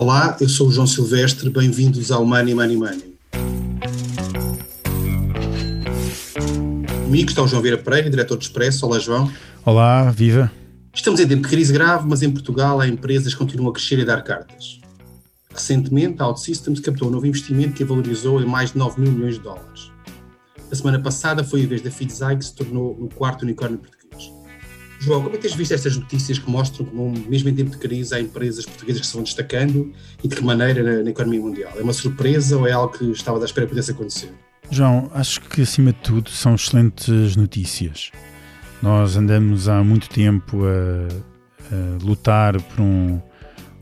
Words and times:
Olá, 0.00 0.34
eu 0.40 0.48
sou 0.48 0.68
o 0.68 0.72
João 0.72 0.86
Silvestre, 0.86 1.50
bem-vindos 1.50 2.10
ao 2.10 2.24
Money 2.24 2.54
Money 2.54 2.74
Money. 2.74 3.14
Comigo 7.04 7.28
está 7.28 7.42
o 7.42 7.46
João 7.46 7.60
Vieira 7.60 7.76
Pereira, 7.76 8.08
diretor 8.08 8.38
de 8.38 8.44
Expresso. 8.44 8.86
Olá, 8.86 8.98
João. 8.98 9.30
Olá, 9.62 10.10
viva. 10.10 10.50
Estamos 10.94 11.20
em 11.20 11.28
tempo 11.28 11.42
de 11.42 11.48
crise 11.50 11.70
grave, 11.70 12.08
mas 12.08 12.22
em 12.22 12.30
Portugal 12.30 12.80
há 12.80 12.88
empresas 12.88 13.34
que 13.34 13.38
continuam 13.38 13.68
a 13.68 13.74
crescer 13.74 13.98
e 13.98 14.02
a 14.02 14.06
dar 14.06 14.24
cartas. 14.24 14.80
Recentemente, 15.52 16.22
a 16.22 16.28
OutSystems 16.28 16.80
captou 16.80 17.08
um 17.08 17.10
novo 17.10 17.26
investimento 17.26 17.74
que 17.74 17.82
a 17.82 17.86
valorizou 17.86 18.40
em 18.40 18.46
mais 18.46 18.72
de 18.72 18.78
9 18.78 19.02
mil 19.02 19.12
milhões 19.12 19.34
de 19.34 19.42
dólares. 19.42 19.92
A 20.72 20.74
semana 20.74 20.98
passada 20.98 21.44
foi 21.44 21.62
a 21.62 21.66
vez 21.66 21.82
da 21.82 21.90
Fidzai 21.90 22.38
que 22.38 22.44
se 22.46 22.54
tornou 22.54 22.92
o 22.98 23.10
quarto 23.14 23.42
unicórnio 23.42 23.76
português. 23.76 23.99
João, 25.00 25.22
como 25.22 25.34
é 25.34 25.38
que 25.38 25.48
tens 25.48 25.54
visto 25.54 25.72
estas 25.72 25.96
notícias 25.96 26.38
que 26.38 26.50
mostram 26.50 26.84
como, 26.84 27.18
mesmo 27.26 27.48
em 27.48 27.54
tempo 27.54 27.70
de 27.70 27.78
crise, 27.78 28.14
há 28.14 28.20
empresas 28.20 28.66
portuguesas 28.66 29.00
que 29.00 29.06
se 29.06 29.14
vão 29.14 29.22
destacando 29.22 29.90
e 30.22 30.28
de 30.28 30.36
que 30.36 30.44
maneira 30.44 30.82
na, 30.82 31.02
na 31.02 31.10
economia 31.10 31.40
mundial? 31.40 31.72
É 31.74 31.82
uma 31.82 31.94
surpresa 31.94 32.58
ou 32.58 32.66
é 32.66 32.72
algo 32.72 32.92
que 32.92 33.10
estava 33.10 33.40
à 33.40 33.44
espera 33.46 33.66
que 33.66 33.70
pudesse 33.70 33.92
acontecer? 33.92 34.30
João, 34.70 35.10
acho 35.14 35.40
que 35.40 35.62
acima 35.62 35.90
de 35.92 35.98
tudo 36.00 36.28
são 36.28 36.54
excelentes 36.54 37.34
notícias. 37.34 38.12
Nós 38.82 39.16
andamos 39.16 39.68
há 39.70 39.82
muito 39.82 40.06
tempo 40.10 40.58
a, 40.66 41.08
a 41.74 42.04
lutar 42.04 42.60
por, 42.60 42.82
um, 42.82 43.20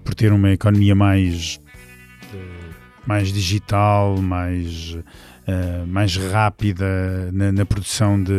por 0.05 0.15
ter 0.15 0.33
uma 0.33 0.53
economia 0.53 0.95
mais, 0.95 1.61
mais 3.05 3.33
digital, 3.33 4.17
mais 4.23 4.97
uh, 5.49 5.87
mais 5.87 6.17
rápida 6.17 7.31
na, 7.33 7.51
na 7.51 7.65
produção 7.65 8.23
de, 8.23 8.33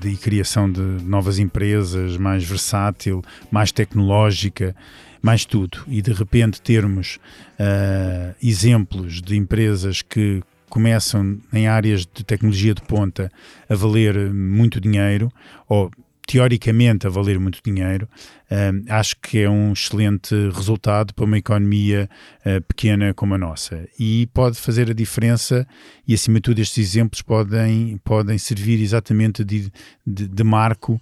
de, 0.00 0.08
e 0.08 0.16
criação 0.16 0.70
de 0.70 0.80
novas 0.80 1.38
empresas, 1.38 2.16
mais 2.16 2.42
versátil, 2.42 3.22
mais 3.50 3.70
tecnológica, 3.70 4.74
mais 5.20 5.44
tudo. 5.44 5.78
E 5.86 6.00
de 6.00 6.12
repente 6.12 6.60
termos 6.60 7.18
uh, 7.60 8.34
exemplos 8.42 9.20
de 9.20 9.36
empresas 9.36 10.02
que 10.02 10.42
começam 10.68 11.38
em 11.52 11.66
áreas 11.66 12.00
de 12.00 12.24
tecnologia 12.24 12.74
de 12.74 12.82
ponta 12.82 13.30
a 13.68 13.74
valer 13.74 14.32
muito 14.32 14.80
dinheiro, 14.80 15.30
ou 15.68 15.90
teoricamente 16.28 17.06
a 17.06 17.10
valer 17.10 17.40
muito 17.40 17.58
dinheiro, 17.64 18.06
uh, 18.50 18.92
acho 18.92 19.16
que 19.16 19.38
é 19.38 19.48
um 19.48 19.72
excelente 19.72 20.34
resultado 20.50 21.14
para 21.14 21.24
uma 21.24 21.38
economia 21.38 22.08
uh, 22.44 22.60
pequena 22.64 23.14
como 23.14 23.34
a 23.34 23.38
nossa. 23.38 23.88
E 23.98 24.28
pode 24.34 24.58
fazer 24.58 24.90
a 24.90 24.92
diferença, 24.92 25.66
e 26.06 26.12
acima 26.12 26.36
de 26.36 26.42
tudo, 26.42 26.60
estes 26.60 26.86
exemplos 26.86 27.22
podem, 27.22 27.96
podem 28.04 28.36
servir 28.36 28.78
exatamente 28.82 29.42
de, 29.42 29.72
de, 30.06 30.28
de 30.28 30.44
marco 30.44 31.00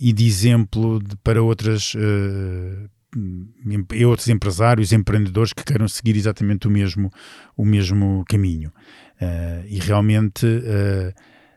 e 0.00 0.10
de 0.10 0.26
exemplo 0.26 1.00
de, 1.00 1.14
para 1.16 1.42
outras. 1.42 1.94
Uh, 1.94 2.88
outros 4.06 4.28
empresários, 4.28 4.92
empreendedores 4.92 5.50
que 5.50 5.64
queiram 5.64 5.88
seguir 5.88 6.16
exatamente 6.16 6.68
o 6.68 6.70
mesmo, 6.70 7.10
o 7.56 7.64
mesmo 7.64 8.22
caminho. 8.28 8.70
Uh, 9.18 9.64
e 9.66 9.78
realmente 9.78 10.44
uh, 10.44 11.14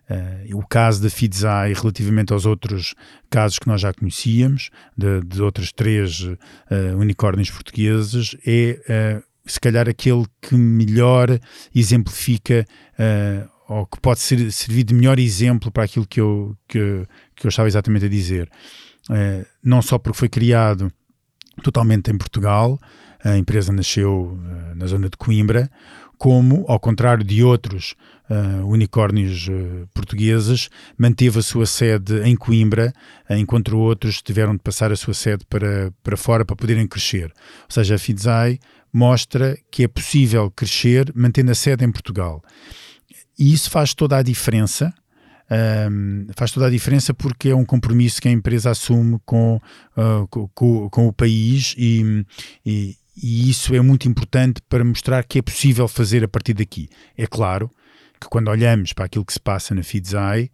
Uh, 0.10 0.58
o 0.58 0.66
caso 0.66 1.04
da 1.04 1.10
Fidzai 1.10 1.72
relativamente 1.72 2.34
aos 2.34 2.44
outros 2.48 2.96
casos 3.30 3.60
que 3.60 3.68
nós 3.68 3.80
já 3.80 3.94
conhecíamos, 3.94 4.72
de, 4.98 5.22
de 5.22 5.74
três 5.74 6.22
uh, 6.22 6.38
unicórnios 6.98 7.52
portugueses, 7.52 8.36
é 8.44 9.20
uh, 9.20 9.24
se 9.46 9.60
calhar 9.60 9.88
aquele 9.88 10.26
que 10.42 10.56
melhor 10.56 11.40
exemplifica 11.74 12.68
ou 13.68 13.86
que 13.86 14.00
pode 14.00 14.20
ser, 14.20 14.52
servir 14.52 14.84
de 14.84 14.94
melhor 14.94 15.18
exemplo 15.18 15.72
para 15.72 15.86
aquilo 15.86 16.06
que 16.06 16.20
eu, 16.22 16.56
que, 16.68 17.08
que 17.36 17.48
eu 17.48 17.50
estava 17.50 17.68
exatamente 17.68 18.06
a 18.06 18.10
dizer. 18.10 18.48
não 19.64 19.82
só 19.82 19.98
porque 19.98 20.20
foi 20.20 20.30
criado 20.30 20.92
totalmente 21.64 22.12
em 22.12 22.18
Portugal, 22.18 22.80
a 23.24 23.38
empresa 23.38 23.72
nasceu 23.74 24.40
na 24.76 24.86
zona 24.86 25.10
de 25.10 25.18
Coimbra, 25.18 25.70
como, 26.20 26.66
ao 26.68 26.78
contrário 26.78 27.24
de 27.24 27.42
outros 27.42 27.96
uh, 28.30 28.68
unicórnios 28.68 29.48
uh, 29.48 29.88
portugueses, 29.94 30.70
manteve 30.98 31.40
a 31.40 31.42
sua 31.42 31.66
sede 31.66 32.22
em 32.24 32.36
Coimbra, 32.36 32.94
uh, 33.30 33.36
enquanto 33.36 33.78
outros 33.78 34.22
tiveram 34.22 34.52
de 34.54 34.60
passar 34.60 34.92
a 34.92 34.98
sua 34.98 35.14
sede 35.14 35.46
para, 35.50 35.94
para 36.04 36.18
fora 36.18 36.44
para 36.44 36.58
poderem 36.58 36.86
crescer. 36.86 37.32
Ou 37.64 37.70
seja, 37.70 37.96
a 37.96 37.98
Fidzai 37.98 38.60
mostra 38.92 39.58
que 39.72 39.86
é 39.86 39.88
possível 39.88 40.52
crescer 40.52 41.10
mantendo 41.16 41.52
a 41.52 41.56
sede 41.56 41.86
em 41.86 41.92
Portugal. 41.92 42.44
E 43.38 43.54
isso 43.54 43.72
faz 43.72 43.94
toda 43.94 44.18
a 44.18 44.22
diferença. 44.22 44.94
Um, 45.90 46.28
faz 46.36 46.52
toda 46.52 46.68
a 46.68 46.70
diferença 46.70 47.12
porque 47.14 47.50
é 47.50 47.56
um 47.56 47.66
compromisso 47.66 48.22
que 48.22 48.28
a 48.28 48.32
empresa 48.32 48.70
assume 48.70 49.18
com, 49.26 49.60
com, 50.54 50.90
com, 50.90 51.08
o 51.08 51.14
país 51.14 51.74
e, 51.76 52.26
e 53.16 53.50
isso 53.50 53.74
é 53.76 53.82
muito 53.82 54.08
importante 54.08 54.62
para 54.68 54.84
mostrar 54.84 55.24
que 55.24 55.40
é 55.40 55.42
possível 55.42 55.88
fazer 55.88 56.24
a 56.24 56.28
partir 56.28 56.54
daqui. 56.54 56.90
É 57.18 57.28
claro 57.28 57.70
que 58.20 58.28
quando 58.28 58.50
olhamos 58.50 58.94
para 58.94 59.06
aquilo 59.06 59.26
que 59.26 59.34
se 59.34 59.40
passa 59.40 59.74
na 59.74 59.84
Fidzai, 59.84 60.50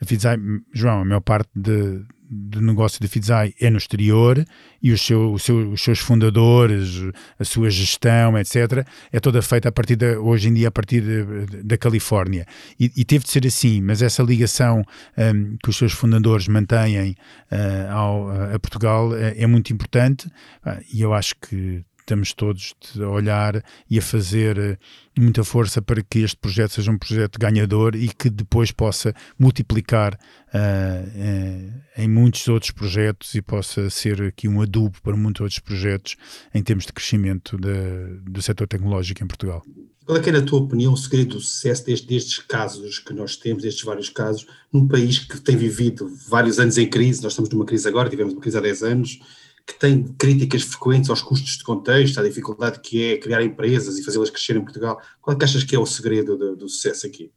a 0.00 0.38
João, 0.72 1.00
a 1.00 1.04
maior 1.04 1.20
parte 1.20 1.50
de, 1.54 2.04
do 2.30 2.60
negócio 2.60 3.00
da 3.00 3.08
Fidzai 3.08 3.52
é 3.60 3.70
no 3.70 3.78
exterior 3.78 4.44
e 4.80 4.92
os, 4.92 5.00
seu, 5.00 5.32
o 5.32 5.38
seu, 5.38 5.70
os 5.70 5.82
seus 5.82 5.98
fundadores, 5.98 7.02
a 7.38 7.44
sua 7.44 7.70
gestão, 7.70 8.38
etc., 8.38 8.86
é 9.10 9.18
toda 9.18 9.42
feita 9.42 9.68
a 9.68 9.72
partir 9.72 9.96
de, 9.96 10.16
hoje 10.16 10.48
em 10.48 10.54
dia 10.54 10.68
a 10.68 10.70
partir 10.70 11.00
de, 11.00 11.62
da 11.64 11.76
Califórnia. 11.76 12.46
E, 12.78 12.92
e, 12.96 13.04
teve 13.04 13.24
de 13.24 13.30
ser 13.30 13.46
assim, 13.46 13.80
mas 13.80 14.02
essa 14.02 14.22
ligação 14.22 14.82
um, 15.16 15.56
que 15.56 15.70
os 15.70 15.76
seus 15.76 15.92
fundadores 15.92 16.46
mantêm 16.46 17.16
uh, 17.50 17.92
ao, 17.92 18.30
a 18.54 18.58
Portugal 18.60 19.16
é, 19.16 19.34
é 19.42 19.46
muito 19.46 19.72
importante 19.72 20.28
uh, 20.64 20.80
e 20.92 21.00
eu 21.00 21.12
acho 21.12 21.34
que 21.36 21.84
estamos 22.08 22.32
todos 22.32 22.74
a 22.98 23.08
olhar 23.08 23.62
e 23.90 23.98
a 23.98 24.02
fazer 24.02 24.58
eh, 24.58 24.78
muita 25.18 25.44
força 25.44 25.82
para 25.82 26.02
que 26.02 26.20
este 26.20 26.38
projeto 26.38 26.72
seja 26.72 26.90
um 26.90 26.96
projeto 26.96 27.38
ganhador 27.38 27.94
e 27.94 28.08
que 28.08 28.30
depois 28.30 28.72
possa 28.72 29.14
multiplicar 29.38 30.14
uh, 30.14 31.82
em 31.96 32.08
muitos 32.08 32.48
outros 32.48 32.70
projetos 32.70 33.34
e 33.34 33.42
possa 33.42 33.90
ser 33.90 34.22
aqui 34.22 34.48
um 34.48 34.62
adubo 34.62 34.96
para 35.02 35.16
muitos 35.16 35.42
outros 35.42 35.58
projetos 35.58 36.16
em 36.54 36.62
termos 36.62 36.86
de 36.86 36.92
crescimento 36.92 37.58
de, 37.58 38.20
do 38.30 38.40
setor 38.40 38.66
tecnológico 38.66 39.22
em 39.22 39.26
Portugal. 39.26 39.62
Qual 40.06 40.16
é 40.16 40.22
que 40.22 40.30
é, 40.30 40.32
na 40.32 40.40
tua 40.40 40.60
opinião, 40.60 40.94
o 40.94 40.96
segredo 40.96 41.34
do 41.34 41.40
sucesso 41.40 41.84
destes, 41.84 42.08
destes 42.08 42.38
casos 42.38 42.98
que 42.98 43.12
nós 43.12 43.36
temos, 43.36 43.62
destes 43.62 43.84
vários 43.84 44.08
casos, 44.08 44.46
num 44.72 44.88
país 44.88 45.18
que 45.18 45.38
tem 45.38 45.54
vivido 45.54 46.10
vários 46.30 46.58
anos 46.58 46.78
em 46.78 46.88
crise, 46.88 47.22
nós 47.22 47.32
estamos 47.32 47.50
numa 47.50 47.66
crise 47.66 47.86
agora, 47.86 48.08
tivemos 48.08 48.32
uma 48.32 48.40
crise 48.40 48.56
há 48.56 48.60
10 48.62 48.82
anos, 48.84 49.20
que 49.68 49.78
tem 49.78 50.02
críticas 50.02 50.62
frequentes 50.62 51.10
aos 51.10 51.20
custos 51.20 51.58
de 51.58 51.62
contexto, 51.62 52.18
à 52.18 52.22
dificuldade 52.22 52.80
que 52.80 53.12
é 53.12 53.18
criar 53.18 53.42
empresas 53.42 53.98
e 53.98 54.02
fazê-las 54.02 54.30
crescer 54.30 54.56
em 54.56 54.62
Portugal. 54.62 54.98
Qual 55.20 55.36
é 55.36 55.38
que 55.38 55.44
achas 55.44 55.62
que 55.62 55.76
é 55.76 55.78
o 55.78 55.84
segredo 55.84 56.38
do, 56.38 56.56
do 56.56 56.68
sucesso 56.70 57.06
aqui? 57.06 57.30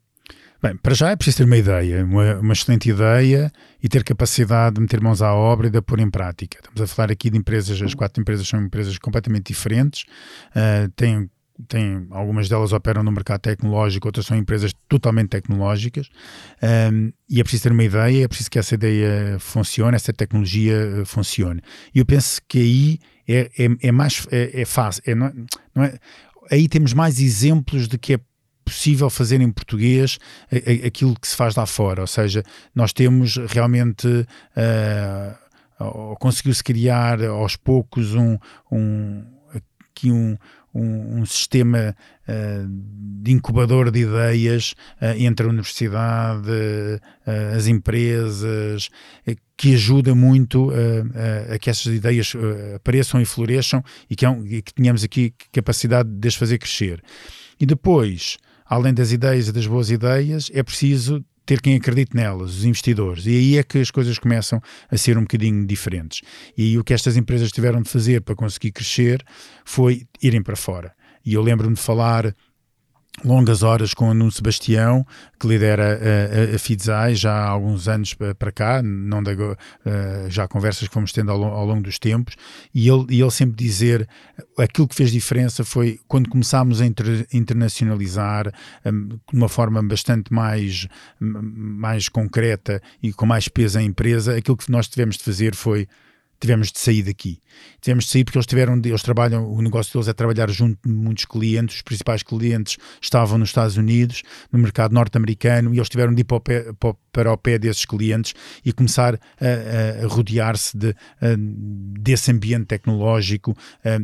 Bem, 0.63 0.77
para 0.77 0.93
já 0.93 1.09
é 1.09 1.15
preciso 1.15 1.39
ter 1.39 1.43
uma 1.43 1.57
ideia, 1.57 2.05
uma, 2.05 2.35
uma, 2.35 2.53
excelente 2.53 2.89
ideia 2.89 3.51
e 3.83 3.89
ter 3.89 4.03
capacidade 4.03 4.75
de 4.75 4.81
meter 4.81 5.01
mãos 5.01 5.21
à 5.21 5.33
obra 5.33 5.67
e 5.67 5.69
de 5.69 5.77
a 5.79 5.81
pôr 5.81 5.99
em 5.99 6.09
prática. 6.09 6.59
Estamos 6.59 6.81
a 6.81 6.87
falar 6.87 7.11
aqui 7.11 7.29
de 7.29 7.37
empresas, 7.37 7.81
as 7.81 7.93
quatro 7.93 8.21
empresas 8.21 8.47
são 8.47 8.61
empresas 8.61 8.97
completamente 8.97 9.47
diferentes, 9.47 10.05
uh, 10.55 10.89
têm 10.95 11.29
tem, 11.67 12.07
algumas 12.11 12.49
delas 12.49 12.73
operam 12.73 13.03
no 13.03 13.11
mercado 13.11 13.41
tecnológico, 13.41 14.07
outras 14.07 14.25
são 14.25 14.37
empresas 14.37 14.73
totalmente 14.87 15.29
tecnológicas, 15.29 16.09
um, 16.91 17.11
e 17.29 17.39
é 17.39 17.43
preciso 17.43 17.63
ter 17.63 17.71
uma 17.71 17.83
ideia, 17.83 18.25
é 18.25 18.27
preciso 18.27 18.49
que 18.49 18.59
essa 18.59 18.75
ideia 18.75 19.37
funcione, 19.39 19.95
essa 19.95 20.13
tecnologia 20.13 20.73
eh, 20.73 21.05
funcione. 21.05 21.61
E 21.93 21.99
eu 21.99 22.05
penso 22.05 22.41
que 22.47 22.59
aí 22.59 22.99
é, 23.27 23.49
é, 23.57 23.87
é 23.87 23.91
mais 23.91 24.27
é, 24.31 24.61
é 24.61 24.65
fácil, 24.65 25.03
é, 25.05 25.15
não 25.15 25.27
é, 25.27 25.33
não 25.75 25.83
é, 25.83 25.97
aí 26.51 26.67
temos 26.67 26.93
mais 26.93 27.19
exemplos 27.19 27.87
de 27.87 27.97
que 27.97 28.15
é 28.15 28.19
possível 28.63 29.09
fazer 29.09 29.41
em 29.41 29.51
português 29.51 30.17
aquilo 30.85 31.19
que 31.19 31.27
se 31.27 31.35
faz 31.35 31.55
lá 31.55 31.65
fora, 31.65 32.01
ou 32.01 32.07
seja, 32.07 32.43
nós 32.73 32.93
temos 32.93 33.37
realmente 33.49 34.07
uh, 34.07 36.15
conseguiu-se 36.19 36.63
criar 36.63 37.21
aos 37.23 37.55
poucos 37.55 38.13
um, 38.13 38.37
um 38.71 39.25
aqui 39.53 40.11
um 40.11 40.37
um, 40.73 41.19
um 41.19 41.25
sistema 41.25 41.95
uh, 42.27 42.67
de 43.21 43.31
incubador 43.31 43.91
de 43.91 43.99
ideias 44.01 44.73
uh, 45.01 45.17
entre 45.17 45.45
a 45.45 45.49
universidade, 45.49 46.49
uh, 46.49 47.55
as 47.55 47.67
empresas, 47.67 48.89
que 49.57 49.75
ajuda 49.75 50.15
muito 50.15 50.71
a 51.53 51.59
que 51.59 51.69
essas 51.69 51.93
ideias 51.93 52.33
apareçam 52.75 53.21
e 53.21 53.25
floresçam 53.25 53.83
e 54.09 54.15
que, 54.15 54.25
é 54.25 54.29
um, 54.29 54.43
e 54.43 54.59
que 54.59 54.73
tenhamos 54.73 55.03
aqui 55.03 55.35
capacidade 55.51 56.09
de 56.09 56.27
as 56.27 56.33
fazer 56.33 56.57
crescer. 56.57 56.99
E 57.59 57.65
depois, 57.67 58.37
além 58.65 58.91
das 58.91 59.11
ideias 59.11 59.49
e 59.49 59.51
das 59.51 59.67
boas 59.67 59.91
ideias, 59.91 60.49
é 60.51 60.63
preciso 60.63 61.23
ter 61.45 61.61
quem 61.61 61.75
acredite 61.75 62.15
nelas, 62.15 62.55
os 62.57 62.65
investidores. 62.65 63.25
E 63.25 63.29
aí 63.29 63.57
é 63.57 63.63
que 63.63 63.79
as 63.79 63.91
coisas 63.91 64.17
começam 64.17 64.61
a 64.89 64.97
ser 64.97 65.17
um 65.17 65.21
bocadinho 65.21 65.65
diferentes. 65.65 66.21
E 66.57 66.63
aí 66.63 66.77
o 66.77 66.83
que 66.83 66.93
estas 66.93 67.17
empresas 67.17 67.51
tiveram 67.51 67.81
de 67.81 67.89
fazer 67.89 68.21
para 68.21 68.35
conseguir 68.35 68.71
crescer 68.71 69.23
foi 69.65 70.03
irem 70.21 70.41
para 70.41 70.55
fora. 70.55 70.93
E 71.25 71.33
eu 71.33 71.41
lembro-me 71.41 71.75
de 71.75 71.81
falar 71.81 72.35
longas 73.23 73.63
horas 73.63 73.93
com 73.93 74.09
o 74.09 74.13
Nuno 74.13 74.31
Sebastião, 74.31 75.05
que 75.39 75.47
lidera 75.47 75.93
a, 75.93 76.53
a, 76.53 76.55
a 76.55 76.59
FIDSAI 76.59 77.15
já 77.15 77.33
há 77.33 77.47
alguns 77.47 77.87
anos 77.87 78.13
para 78.13 78.51
cá, 78.51 78.81
não 78.81 79.21
da, 79.21 79.31
uh, 79.33 79.55
já 80.29 80.47
conversas 80.47 80.87
que 80.87 80.93
fomos 80.93 81.11
tendo 81.11 81.31
ao, 81.31 81.43
ao, 81.43 81.65
longo 81.65 81.81
dos 81.81 81.99
tempos, 81.99 82.35
e 82.73 82.87
ele, 82.87 83.05
e 83.09 83.21
ele 83.21 83.31
sempre 83.31 83.55
dizer 83.55 84.07
aquilo 84.57 84.87
que 84.87 84.95
fez 84.95 85.11
diferença 85.11 85.63
foi 85.63 85.99
quando 86.07 86.29
começámos 86.29 86.81
a 86.81 86.85
inter, 86.85 87.27
internacionalizar 87.33 88.51
um, 88.85 89.07
de 89.07 89.19
uma 89.33 89.49
forma 89.49 89.81
bastante 89.83 90.33
mais, 90.33 90.87
mais 91.19 92.09
concreta 92.09 92.81
e 93.01 93.13
com 93.13 93.25
mais 93.25 93.47
peso 93.47 93.77
a 93.77 93.83
empresa, 93.83 94.35
aquilo 94.35 94.57
que 94.57 94.69
nós 94.71 94.87
tivemos 94.87 95.17
de 95.17 95.23
fazer 95.23 95.55
foi 95.55 95.87
tivemos 96.41 96.71
de 96.71 96.79
sair 96.79 97.03
daqui. 97.03 97.39
Tivemos 97.79 98.05
de 98.05 98.11
sair 98.11 98.23
porque 98.25 98.37
eles 98.37 98.47
tiveram, 98.47 98.81
eles 98.83 99.03
trabalham, 99.03 99.49
o 99.49 99.61
negócio 99.61 99.93
deles 99.93 100.07
é 100.07 100.13
trabalhar 100.13 100.49
junto 100.49 100.77
de 100.83 100.91
muitos 100.91 101.25
clientes, 101.25 101.77
os 101.77 101.81
principais 101.83 102.23
clientes 102.23 102.77
estavam 102.99 103.37
nos 103.37 103.49
Estados 103.49 103.77
Unidos, 103.77 104.23
no 104.51 104.59
mercado 104.59 104.93
norte-americano, 104.93 105.73
e 105.73 105.77
eles 105.77 105.87
tiveram 105.87 106.13
de 106.13 106.21
ir 106.21 106.23
para 106.23 106.37
o 106.37 106.41
pé, 106.41 106.65
para 107.11 107.31
o 107.31 107.37
pé 107.37 107.59
desses 107.59 107.85
clientes 107.85 108.33
e 108.65 108.73
começar 108.73 109.19
a, 109.39 110.03
a 110.03 110.07
rodear-se 110.07 110.75
de, 110.75 110.95
desse 111.99 112.31
ambiente 112.31 112.65
tecnológico 112.65 113.55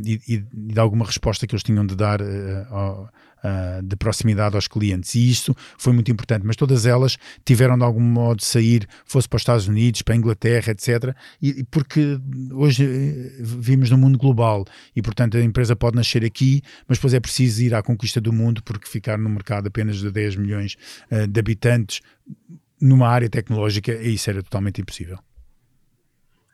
e, 0.06 0.22
e, 0.28 0.38
de 0.38 0.80
alguma 0.80 1.06
resposta 1.06 1.48
que 1.48 1.56
eles 1.56 1.64
tinham 1.64 1.86
de 1.86 1.96
dar 1.96 2.22
ao 2.70 3.10
uh, 3.44 3.82
de 3.84 3.96
proximidade 3.96 4.56
aos 4.56 4.68
clientes. 4.68 5.16
E 5.16 5.30
isso 5.30 5.56
foi 5.78 5.94
muito 5.94 6.12
importante. 6.12 6.46
Mas 6.46 6.56
todas 6.56 6.86
elas 6.86 7.18
tiveram 7.46 7.78
de 7.78 7.84
algum 7.84 8.02
modo 8.02 8.38
de 8.38 8.46
sair, 8.46 8.88
fosse 9.06 9.28
para 9.28 9.38
os 9.38 9.42
Estados 9.42 9.68
Unidos, 9.68 10.02
para 10.02 10.14
a 10.14 10.18
Inglaterra, 10.18 10.72
etc. 10.72 11.16
E, 11.42 11.64
porque 11.66 12.20
hoje 12.52 12.86
eh, 12.86 13.42
vivemos 13.42 13.90
num 13.90 13.98
mundo 13.98 14.18
global 14.18 14.66
e, 14.96 15.02
portanto, 15.02 15.38
a 15.38 15.42
empresa 15.42 15.76
pode 15.76 15.96
nascer 15.96 16.24
aqui, 16.24 16.62
mas 16.88 16.98
depois 16.98 17.14
é 17.14 17.20
preciso 17.20 17.64
ir 17.64 17.74
à 17.74 17.82
conquista 17.82 18.20
do 18.22 18.32
mundo 18.34 18.62
porque 18.64 18.88
ficar 18.88 19.18
no 19.18 19.30
mercado 19.30 19.68
apenas 19.68 19.98
de 19.98 20.12
10 20.12 20.36
milhões 20.36 20.76
uh, 21.12 21.28
de 21.28 21.40
habitantes 21.40 22.02
numa 22.80 23.08
área 23.08 23.30
tecnológica, 23.30 23.92
isso 23.94 24.30
era 24.30 24.44
totalmente 24.44 24.82
impossível. 24.82 25.18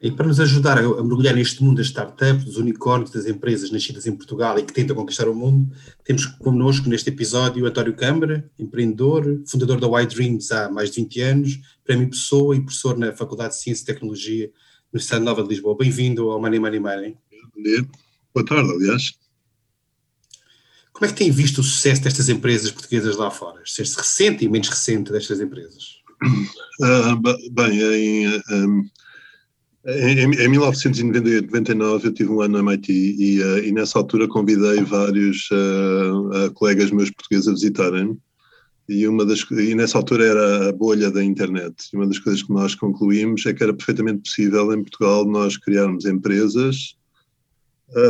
E 0.04 0.12
para 0.12 0.28
nos 0.28 0.38
ajudar 0.42 0.80
a 0.80 0.82
mergulhar 0.82 1.34
neste 1.34 1.64
mundo 1.64 1.78
das 1.78 1.86
startups, 1.86 2.44
dos 2.44 2.58
unicórnios, 2.58 3.10
das 3.10 3.26
empresas 3.26 3.72
nascidas 3.72 4.06
em 4.06 4.14
Portugal 4.14 4.60
e 4.60 4.64
que 4.64 4.74
tentam 4.74 4.98
conquistar 4.98 5.30
o 5.30 5.34
mundo, 5.34 5.74
temos 6.04 6.26
connosco 6.26 6.90
neste 6.90 7.10
episódio 7.10 7.66
António 7.66 7.96
Câmara, 7.96 8.52
empreendedor, 8.60 9.42
fundador 9.48 9.80
da 9.80 9.88
Y 10.02 10.08
Dreams 10.08 10.52
há 10.52 10.70
mais 10.70 10.92
de 10.92 10.98
20 10.98 11.22
anos, 11.22 11.60
prémio 11.86 12.10
Pessoa 12.10 12.54
e 12.54 12.60
professor 12.60 12.98
na 12.98 13.14
Faculdade 13.14 13.54
de 13.54 13.62
Ciência 13.62 13.84
e 13.84 13.86
Tecnologia 13.86 14.48
da 14.48 14.54
Universidade 14.92 15.24
Nova 15.24 15.42
de 15.42 15.48
Lisboa. 15.48 15.78
Bem-vindo 15.78 16.30
ao 16.32 16.42
Money 16.42 16.60
Money 16.60 16.80
Money. 16.82 17.18
Bom 17.56 17.64
dia. 17.64 17.88
Boa 18.34 18.46
tarde, 18.46 18.72
aliás. 18.72 19.14
Como 20.92 21.06
é 21.06 21.08
que 21.08 21.16
tem 21.16 21.32
visto 21.32 21.60
o 21.60 21.64
sucesso 21.64 22.02
destas 22.04 22.28
empresas 22.28 22.72
portuguesas 22.72 23.16
lá 23.16 23.32
fora? 23.32 23.62
Seja 23.64 23.96
recente 23.96 24.44
e 24.44 24.50
menos 24.50 24.68
recente 24.68 25.14
destas 25.14 25.40
empresas? 25.40 26.02
Uh, 26.82 27.54
bem, 27.54 27.82
em... 27.82 28.44
Um, 28.52 28.90
em, 29.86 30.20
em 30.20 30.48
1999 30.48 32.08
eu 32.08 32.14
tive 32.14 32.32
um 32.32 32.40
ano 32.42 32.54
no 32.54 32.70
MIT 32.70 32.92
e, 32.92 33.42
uh, 33.42 33.60
e 33.60 33.72
nessa 33.74 34.00
altura 34.00 34.30
convidei 34.30 34.82
vários 34.82 35.50
uh, 35.52 36.46
uh, 36.48 36.54
colegas 36.54 36.90
meus 36.92 37.12
portugueses 37.12 37.50
a 37.50 37.52
visitarem 37.52 38.18
e 38.88 39.06
uma 39.08 39.26
das 39.26 39.42
e 39.52 39.76
nessa 39.76 39.98
altura 39.98 40.26
era 40.26 40.70
a 40.70 40.72
bolha 40.72 41.12
da 41.12 41.24
internet. 41.24 41.76
E 41.92 41.98
uma 41.98 42.08
das 42.08 42.20
coisas 42.20 42.44
que 42.44 42.52
nós 42.52 42.76
concluímos 42.76 43.46
é 43.46 43.54
que 43.54 43.64
era 43.64 43.74
perfeitamente 43.74 44.22
possível 44.24 44.74
em 44.74 44.84
Portugal 44.84 45.26
nós 45.26 45.58
criarmos 45.58 46.06
empresas 46.06 46.96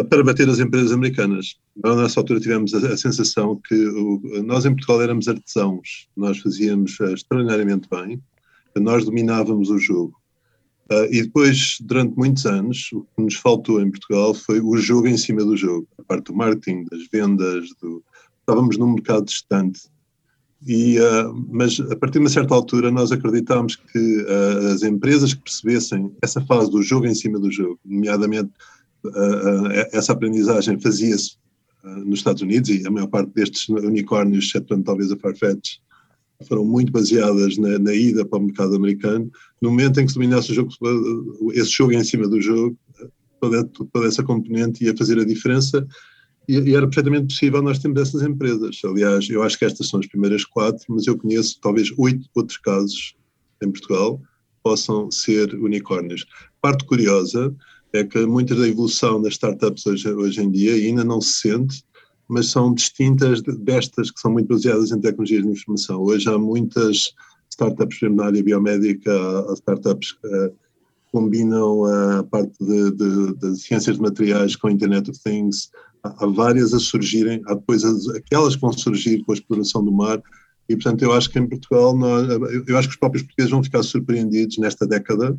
para 0.10 0.24
bater 0.24 0.50
as 0.50 0.60
empresas 0.60 0.92
americanas. 0.92 1.58
Nós, 1.84 1.98
nessa 1.98 2.20
altura 2.20 2.40
tivemos 2.40 2.74
a, 2.74 2.94
a 2.94 2.98
sensação 2.98 3.60
que 3.68 3.76
o, 3.76 4.20
nós 4.44 4.66
em 4.66 4.72
Portugal 4.74 5.02
éramos 5.04 5.28
artesãos, 5.28 6.08
nós 6.18 6.40
fazíamos 6.40 7.00
extraordinariamente 7.00 7.88
bem, 7.92 8.20
nós 8.76 9.06
dominávamos 9.06 9.70
o 9.70 9.78
jogo 9.78 10.23
Uh, 10.92 11.06
e 11.10 11.24
depois, 11.24 11.78
durante 11.82 12.16
muitos 12.18 12.46
anos, 12.46 12.90
o 12.92 13.02
que 13.16 13.24
nos 13.24 13.36
faltou 13.36 13.82
em 13.82 13.90
Portugal 13.90 14.34
foi 14.34 14.60
o 14.60 14.76
jogo 14.78 15.08
em 15.08 15.18
cima 15.18 15.44
do 15.44 15.56
jogo, 15.56 15.88
a 15.98 16.04
parte 16.04 16.26
do 16.26 16.36
marketing, 16.36 16.86
das 16.92 17.08
vendas, 17.12 17.70
do... 17.82 18.04
estávamos 18.40 18.78
num 18.78 18.94
mercado 18.94 19.26
distante. 19.26 19.82
E, 20.66 21.00
uh, 21.00 21.34
mas 21.50 21.80
a 21.80 21.96
partir 21.96 22.14
de 22.14 22.20
uma 22.20 22.30
certa 22.30 22.54
altura 22.54 22.92
nós 22.92 23.12
acreditámos 23.12 23.76
que 23.76 24.22
uh, 24.24 24.74
as 24.74 24.84
empresas 24.84 25.34
que 25.34 25.42
percebessem 25.42 26.12
essa 26.22 26.42
fase 26.42 26.70
do 26.70 26.82
jogo 26.82 27.06
em 27.06 27.16
cima 27.16 27.40
do 27.40 27.52
jogo, 27.52 27.80
nomeadamente 27.86 28.52
essa 29.92 30.14
aprendizagem 30.14 30.80
fazia-se 30.80 31.36
nos 31.84 32.20
Estados 32.20 32.42
Unidos 32.42 32.70
e 32.70 32.88
a 32.88 32.90
maior 32.90 33.08
parte 33.08 33.34
destes 33.34 33.68
unicórnios, 33.68 34.46
exceto 34.46 34.82
talvez 34.82 35.12
a 35.12 35.18
Farfetch, 35.18 35.80
foram 36.44 36.66
muito 36.66 36.92
baseadas 36.92 37.58
na, 37.58 37.80
na, 37.80 37.94
ida 37.94 38.26
para 38.26 38.40
o 38.40 38.44
mercado 38.44 38.76
americano. 38.76 39.32
No 39.62 39.70
momento 39.70 40.00
em 40.00 40.06
que 40.06 40.12
se 40.12 40.16
dominasse 40.16 40.52
o 40.52 40.54
jogo, 40.54 40.72
esse 41.54 41.72
jogo 41.72 41.94
em 41.94 42.04
cima 42.04 42.28
do 42.28 42.42
jogo, 42.42 42.78
toda, 43.40 43.70
essa 44.06 44.24
componente 44.24 44.84
ia 44.84 44.96
fazer 44.96 45.20
a 45.20 45.26
diferença 45.26 45.86
e, 46.48 46.58
e, 46.58 46.76
era 46.76 46.88
perfeitamente 46.88 47.28
possível 47.28 47.62
nós 47.62 47.80
termos 47.80 48.02
essas 48.02 48.22
empresas. 48.22 48.80
Aliás, 48.84 49.30
eu 49.30 49.44
acho 49.44 49.58
que 49.58 49.66
estas 49.66 49.88
são 49.88 50.00
as 50.00 50.08
primeiras 50.08 50.44
quatro, 50.46 50.86
mas 50.90 51.08
eu 51.08 51.18
conheço 51.18 51.60
talvez 51.62 51.90
oito 51.98 52.28
outros 52.36 52.58
casos 52.58 53.16
em 53.62 53.72
Portugal 53.72 54.22
possam 54.62 55.12
ser 55.12 55.54
unicórnios. 55.56 56.26
Parte 56.62 56.86
curiosa 56.86 57.54
é 57.92 58.04
que 58.04 58.26
muita 58.26 58.56
da 58.56 58.68
evolução 58.68 59.22
das 59.22 59.34
startups 59.34 59.86
hoje, 59.86 60.10
hoje 60.10 60.42
em 60.42 60.50
dia 60.50 60.74
ainda 60.74 61.04
não 61.04 61.20
se 61.20 61.42
sente 61.42 61.84
mas 62.28 62.50
são 62.50 62.74
distintas 62.74 63.42
destas 63.42 64.12
que 64.12 64.20
são 64.20 64.32
muito 64.32 64.48
baseadas 64.48 64.92
em 64.92 65.00
tecnologias 65.00 65.44
de 65.44 65.50
informação. 65.50 66.02
Hoje 66.02 66.30
há 66.30 66.38
muitas 66.38 67.14
startups, 67.50 68.00
na 68.12 68.26
área 68.26 68.44
biomédica, 68.44 69.12
há 69.50 69.54
startups 69.54 70.14
que 70.14 70.28
uh, 70.28 70.54
combinam 71.12 71.86
a 71.86 72.24
parte 72.24 72.54
de, 72.60 72.92
de, 72.92 73.34
de, 73.36 73.60
ciências 73.60 73.98
de 73.98 74.02
materiais 74.02 74.56
com 74.56 74.70
Internet 74.70 75.12
of 75.12 75.20
Things, 75.24 75.70
há, 76.04 76.26
várias 76.26 76.74
a 76.74 76.80
surgirem, 76.80 77.42
há 77.46 77.54
depois 77.54 77.84
as, 77.84 78.08
aquelas 78.10 78.56
que 78.56 78.62
vão 78.62 78.74
surgir 78.74 79.24
com 79.24 79.32
a 79.32 79.36
exploração 79.36 79.86
do 79.86 79.92
mar, 79.92 80.22
e 80.68 80.76
portanto 80.76 81.04
eu 81.04 81.14
acho 81.14 81.30
que 81.30 81.38
em 81.38 81.48
Portugal, 81.48 81.96
nós, 81.96 82.28
eu 82.68 82.78
acho 82.78 82.88
que 82.88 82.96
os 82.96 83.00
próprios 83.00 83.24
portugueses 83.24 83.52
vão 83.52 83.64
ficar 83.64 83.84
surpreendidos 83.84 84.58
nesta 84.58 84.88
década 84.88 85.38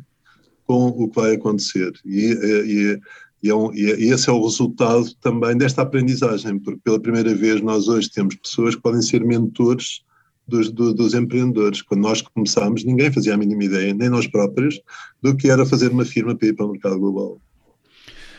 com 0.65 0.87
o 0.87 1.09
que 1.09 1.19
vai 1.19 1.35
acontecer. 1.35 1.91
E, 2.05 2.31
e, 2.31 2.99
e, 3.45 3.49
é 3.49 3.55
um, 3.55 3.71
e, 3.75 4.11
esse 4.11 4.27
é 4.27 4.33
o 4.33 4.41
resultado 4.41 5.13
também 5.21 5.55
desta 5.55 5.83
aprendizagem, 5.83 6.57
porque 6.57 6.79
pela 6.83 6.99
primeira 6.99 7.35
vez 7.35 7.61
nós 7.61 7.87
hoje 7.87 8.09
temos 8.09 8.33
pessoas 8.33 8.73
que 8.73 8.81
podem 8.81 9.03
ser 9.03 9.23
mentores 9.23 10.01
dos, 10.47 10.71
do, 10.71 10.95
dos 10.95 11.13
empreendedores. 11.13 11.83
Quando 11.83 12.01
nós 12.01 12.23
começámos, 12.23 12.83
ninguém 12.83 13.13
fazia 13.13 13.35
a 13.35 13.37
mínima 13.37 13.63
ideia, 13.63 13.93
nem 13.93 14.09
nós 14.09 14.25
próprios, 14.25 14.81
do 15.21 15.37
que 15.37 15.47
era 15.47 15.63
fazer 15.63 15.91
uma 15.91 16.03
firma 16.03 16.35
para 16.35 16.47
ir 16.47 16.55
para 16.55 16.65
o 16.65 16.71
mercado 16.71 16.97
global. 16.97 17.39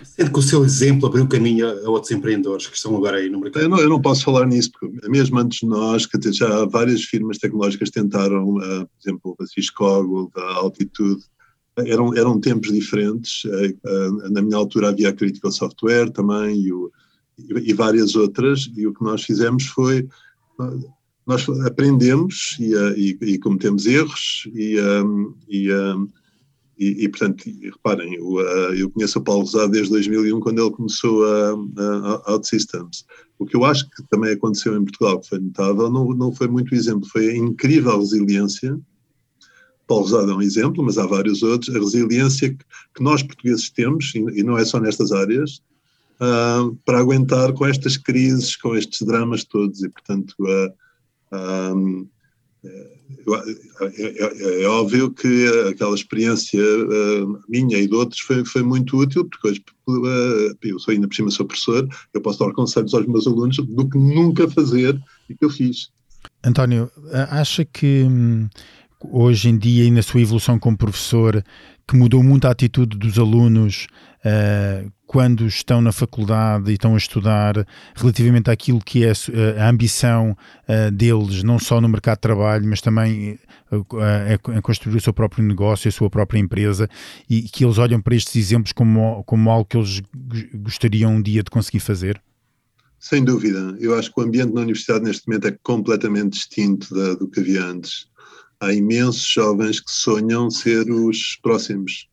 Sendo 0.03 0.33
que 0.33 0.39
o 0.41 0.43
seu 0.43 0.65
exemplo 0.65 1.07
abriu 1.07 1.29
caminho 1.29 1.69
a 1.69 1.89
outros 1.89 2.11
empreendedores 2.11 2.67
que 2.67 2.77
estão 2.77 2.97
agora 2.97 3.19
aí 3.19 3.31
no 3.31 3.39
mercado. 3.39 3.63
Eu 3.63 3.69
não, 3.69 3.79
eu 3.79 3.89
não 3.89 4.03
posso 4.03 4.25
falar 4.25 4.45
nisso, 4.45 4.73
porque 4.73 5.09
mesmo 5.09 5.39
antes 5.39 5.61
de 5.61 5.67
nós, 5.67 6.05
que 6.05 6.33
já 6.33 6.65
várias 6.65 7.03
firmas 7.03 7.39
tecnológicas 7.39 7.91
tentaram, 7.91 8.57
uh, 8.57 8.59
por 8.59 8.91
exemplo, 9.01 9.37
a 9.41 9.47
Cisco, 9.47 9.85
a 10.35 10.55
Altitude, 10.57 11.23
eram, 11.77 12.15
eram 12.15 12.41
tempos 12.41 12.73
diferentes. 12.73 13.43
Eh, 13.45 13.75
eh, 13.85 14.31
na 14.31 14.43
minha 14.43 14.57
altura 14.57 14.89
havia 14.89 15.11
a 15.11 15.13
Critical 15.13 15.53
Software 15.53 16.11
também 16.11 16.59
e, 16.59 16.73
o, 16.73 16.91
e, 17.39 17.73
várias 17.75 18.17
outras, 18.17 18.71
e 18.77 18.87
o 18.87 18.95
que 18.95 19.05
nós 19.05 19.23
fizemos 19.25 19.67
foi. 19.67 20.09
Nós 21.27 21.47
aprendemos 21.67 22.57
e, 22.59 22.75
eh, 22.75 22.95
e, 22.97 23.19
e 23.21 23.39
cometemos 23.39 23.87
erros, 23.87 24.49
e, 24.55 24.77
e, 25.49 25.71
e, 26.79 27.09
portanto, 27.09 27.45
reparem, 27.63 28.15
eu, 28.15 28.41
eu, 28.75 28.91
conheço 28.91 29.19
o 29.19 29.23
Paulo 29.23 29.43
Rosado 29.43 29.73
desde 29.73 29.91
2001, 29.91 30.41
quando 30.41 30.63
ele 30.63 30.71
começou 30.75 31.25
a, 31.25 31.53
a 32.27 32.33
OutSystems. 32.33 33.05
O 33.39 33.47
que 33.47 33.57
eu 33.57 33.65
acho 33.65 33.89
que 33.91 34.03
também 34.11 34.33
aconteceu 34.33 34.77
em 34.77 34.85
Portugal, 34.85 35.21
que 35.21 35.29
foi 35.29 35.39
notável, 35.39 35.91
não, 35.91 36.09
não 36.11 36.33
foi 36.33 36.49
muito 36.49 36.75
exemplo, 36.75 37.09
foi 37.09 37.31
a 37.31 37.37
incrível 37.37 37.99
resiliência 37.99 38.79
Paulo 39.87 40.05
Rosado 40.05 40.33
é 40.33 40.35
um 40.35 40.43
exemplo, 40.43 40.83
mas 40.85 40.99
há 40.99 41.07
vários 41.07 41.43
outros, 41.43 41.75
a 41.75 41.79
resiliência 41.79 42.57
que, 42.95 43.03
nós 43.03 43.23
portugueses 43.23 43.71
temos, 43.71 44.13
e, 44.15 44.43
não 44.43 44.59
é 44.59 44.65
só 44.65 44.81
nestas 44.81 45.13
áreas, 45.13 45.63
uh, 46.21 46.75
para 46.85 46.99
aguentar 46.99 47.53
com 47.53 47.67
estas 47.67 47.97
crises, 47.97 48.57
com 48.57 48.75
estes 48.75 49.03
dramas 49.07 49.45
todos, 49.45 49.83
e 49.83 49.89
portanto 49.89 50.35
uh, 50.41 51.75
um, 51.77 52.07
é, 52.69 53.83
é, 53.83 54.25
é, 54.25 54.63
é, 54.63 54.67
óbvio 54.67 55.11
que 55.13 55.47
aquela 55.71 55.95
experiência 55.95 56.61
uh, 56.61 57.41
minha 57.49 57.79
e 57.79 57.87
de 57.87 57.95
outros 57.95 58.21
foi, 58.21 58.45
foi 58.45 58.63
muito 58.63 58.97
útil, 58.97 59.25
porque 59.25 59.49
hoje 59.49 59.65
uh, 59.89 60.57
eu 60.63 60.79
sou 60.79 60.93
ainda 60.93 61.07
por 61.07 61.15
cima 61.15 61.31
sou 61.31 61.47
professor, 61.47 61.89
eu 62.13 62.21
posso 62.21 62.39
dar 62.39 62.53
conselhos 62.53 62.95
aos 62.95 63.07
meus 63.07 63.27
alunos 63.27 63.57
do 63.57 63.89
que 63.89 63.99
nunca 63.99 64.49
fazer 64.51 65.01
e 65.29 65.35
que 65.35 65.45
eu 65.45 65.51
fiz. 65.51 65.91
António, 66.45 66.91
acha 67.31 67.65
que 67.65 68.05
hum, 68.09 68.49
hoje 69.05 69.49
em 69.49 69.59
dia 69.59 69.85
e 69.85 69.91
na 69.91 70.03
sua 70.03 70.21
evolução 70.21 70.59
como 70.59 70.77
professor, 70.77 71.45
que 71.87 71.97
mudou 71.97 72.23
muito 72.23 72.47
a 72.47 72.51
atitude 72.51 72.97
dos 72.97 73.19
alunos 73.19 73.87
uh, 74.25 74.91
quando 75.07 75.47
estão 75.47 75.81
na 75.81 75.93
faculdade 75.93 76.71
e 76.71 76.75
estão 76.75 76.95
a 76.95 76.99
estudar 76.99 77.65
relativamente 77.95 78.51
àquilo 78.51 78.81
que 78.81 79.05
é 79.05 79.13
a 79.61 79.69
ambição 79.69 80.37
uh, 80.69 80.91
deles, 80.91 81.45
não 81.45 81.59
só 81.59 81.81
no 81.81 81.89
mercado 81.89 82.17
de 82.17 82.23
trabalho, 82.23 82.67
mas 82.67 82.81
também 82.81 83.39
uh, 83.71 84.63
construir 84.63 84.97
o 84.97 85.01
seu 85.01 85.13
próprio 85.13 85.45
negócio, 85.45 85.89
a 85.89 85.93
sua 85.93 86.11
própria 86.11 86.41
empresa 86.41 86.89
e 87.31 87.43
que 87.43 87.65
eles 87.65 87.79
olham 87.79 88.01
para 88.01 88.17
estes 88.17 88.35
exemplos 88.35 88.73
como, 88.73 89.23
como 89.25 89.51
algo 89.51 89.65
que 89.65 89.77
eles 89.77 90.03
gostariam 90.55 91.15
um 91.15 91.23
dia 91.23 91.43
de 91.43 91.51
conseguir 91.51 91.81
fazer? 91.81 92.21
Sem 92.99 93.23
dúvida. 93.23 93.77
Eu 93.79 93.97
acho 93.97 94.13
que 94.13 94.21
o 94.21 94.25
ambiente 94.25 94.53
na 94.53 94.63
universidade 94.63 95.05
neste 95.05 95.29
momento 95.29 95.47
é 95.47 95.57
completamente 95.63 96.33
distinto 96.33 96.93
da, 96.93 97.15
do 97.15 97.29
que 97.29 97.39
havia 97.39 97.65
antes. 97.65 98.09
Há 98.61 98.73
imensos 98.73 99.27
jovens 99.27 99.81
que 99.81 99.91
sonham 99.91 100.51
ser 100.51 100.91
os 100.91 101.39
próximos. 101.43 102.09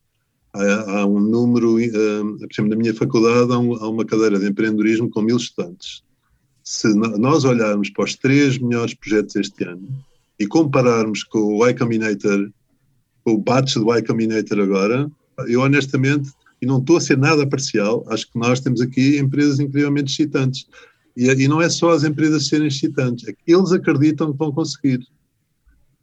Há, 0.53 0.99
há 0.99 1.05
um 1.05 1.19
número, 1.19 1.77
uh, 1.77 2.37
por 2.37 2.47
exemplo, 2.51 2.69
na 2.69 2.75
minha 2.75 2.93
faculdade 2.93 3.51
há, 3.51 3.57
um, 3.57 3.73
há, 3.75 3.89
uma 3.89 4.05
cadeira 4.05 4.39
de 4.39 4.47
empreendedorismo 4.47 5.09
com 5.09 5.21
mil 5.21 5.37
estudantes. 5.37 6.03
Se 6.63 6.93
nós 6.93 7.43
olharmos 7.43 7.89
para 7.89 8.05
os 8.05 8.15
três 8.15 8.57
melhores 8.57 8.93
projetos 8.93 9.35
este 9.35 9.63
ano 9.65 9.87
e 10.39 10.47
compararmos 10.47 11.23
com 11.23 11.39
o 11.39 11.67
Y 11.67 11.77
Combinator, 11.77 12.49
com 13.23 13.33
o 13.33 13.37
batch 13.37 13.75
do 13.75 13.93
Y 13.93 14.05
Combinator 14.05 14.59
agora, 14.59 15.11
eu 15.47 15.61
honestamente 15.61 16.31
e 16.63 16.65
não 16.65 16.79
estou 16.79 16.95
a 16.95 17.01
ser 17.01 17.17
nada 17.17 17.45
parcial, 17.45 18.05
acho 18.07 18.31
que 18.31 18.39
nós 18.39 18.61
temos 18.61 18.79
aqui 18.79 19.17
empresas 19.17 19.59
incrivelmente 19.59 20.13
excitantes. 20.13 20.65
E, 21.15 21.25
e 21.25 21.45
não 21.45 21.61
é 21.61 21.69
só 21.69 21.89
as 21.89 22.05
empresas 22.05 22.47
serem 22.47 22.67
excitantes, 22.67 23.27
é 23.27 23.33
que 23.33 23.53
eles 23.53 23.73
acreditam 23.73 24.31
que 24.31 24.37
vão 24.37 24.49
conseguir. 24.49 25.05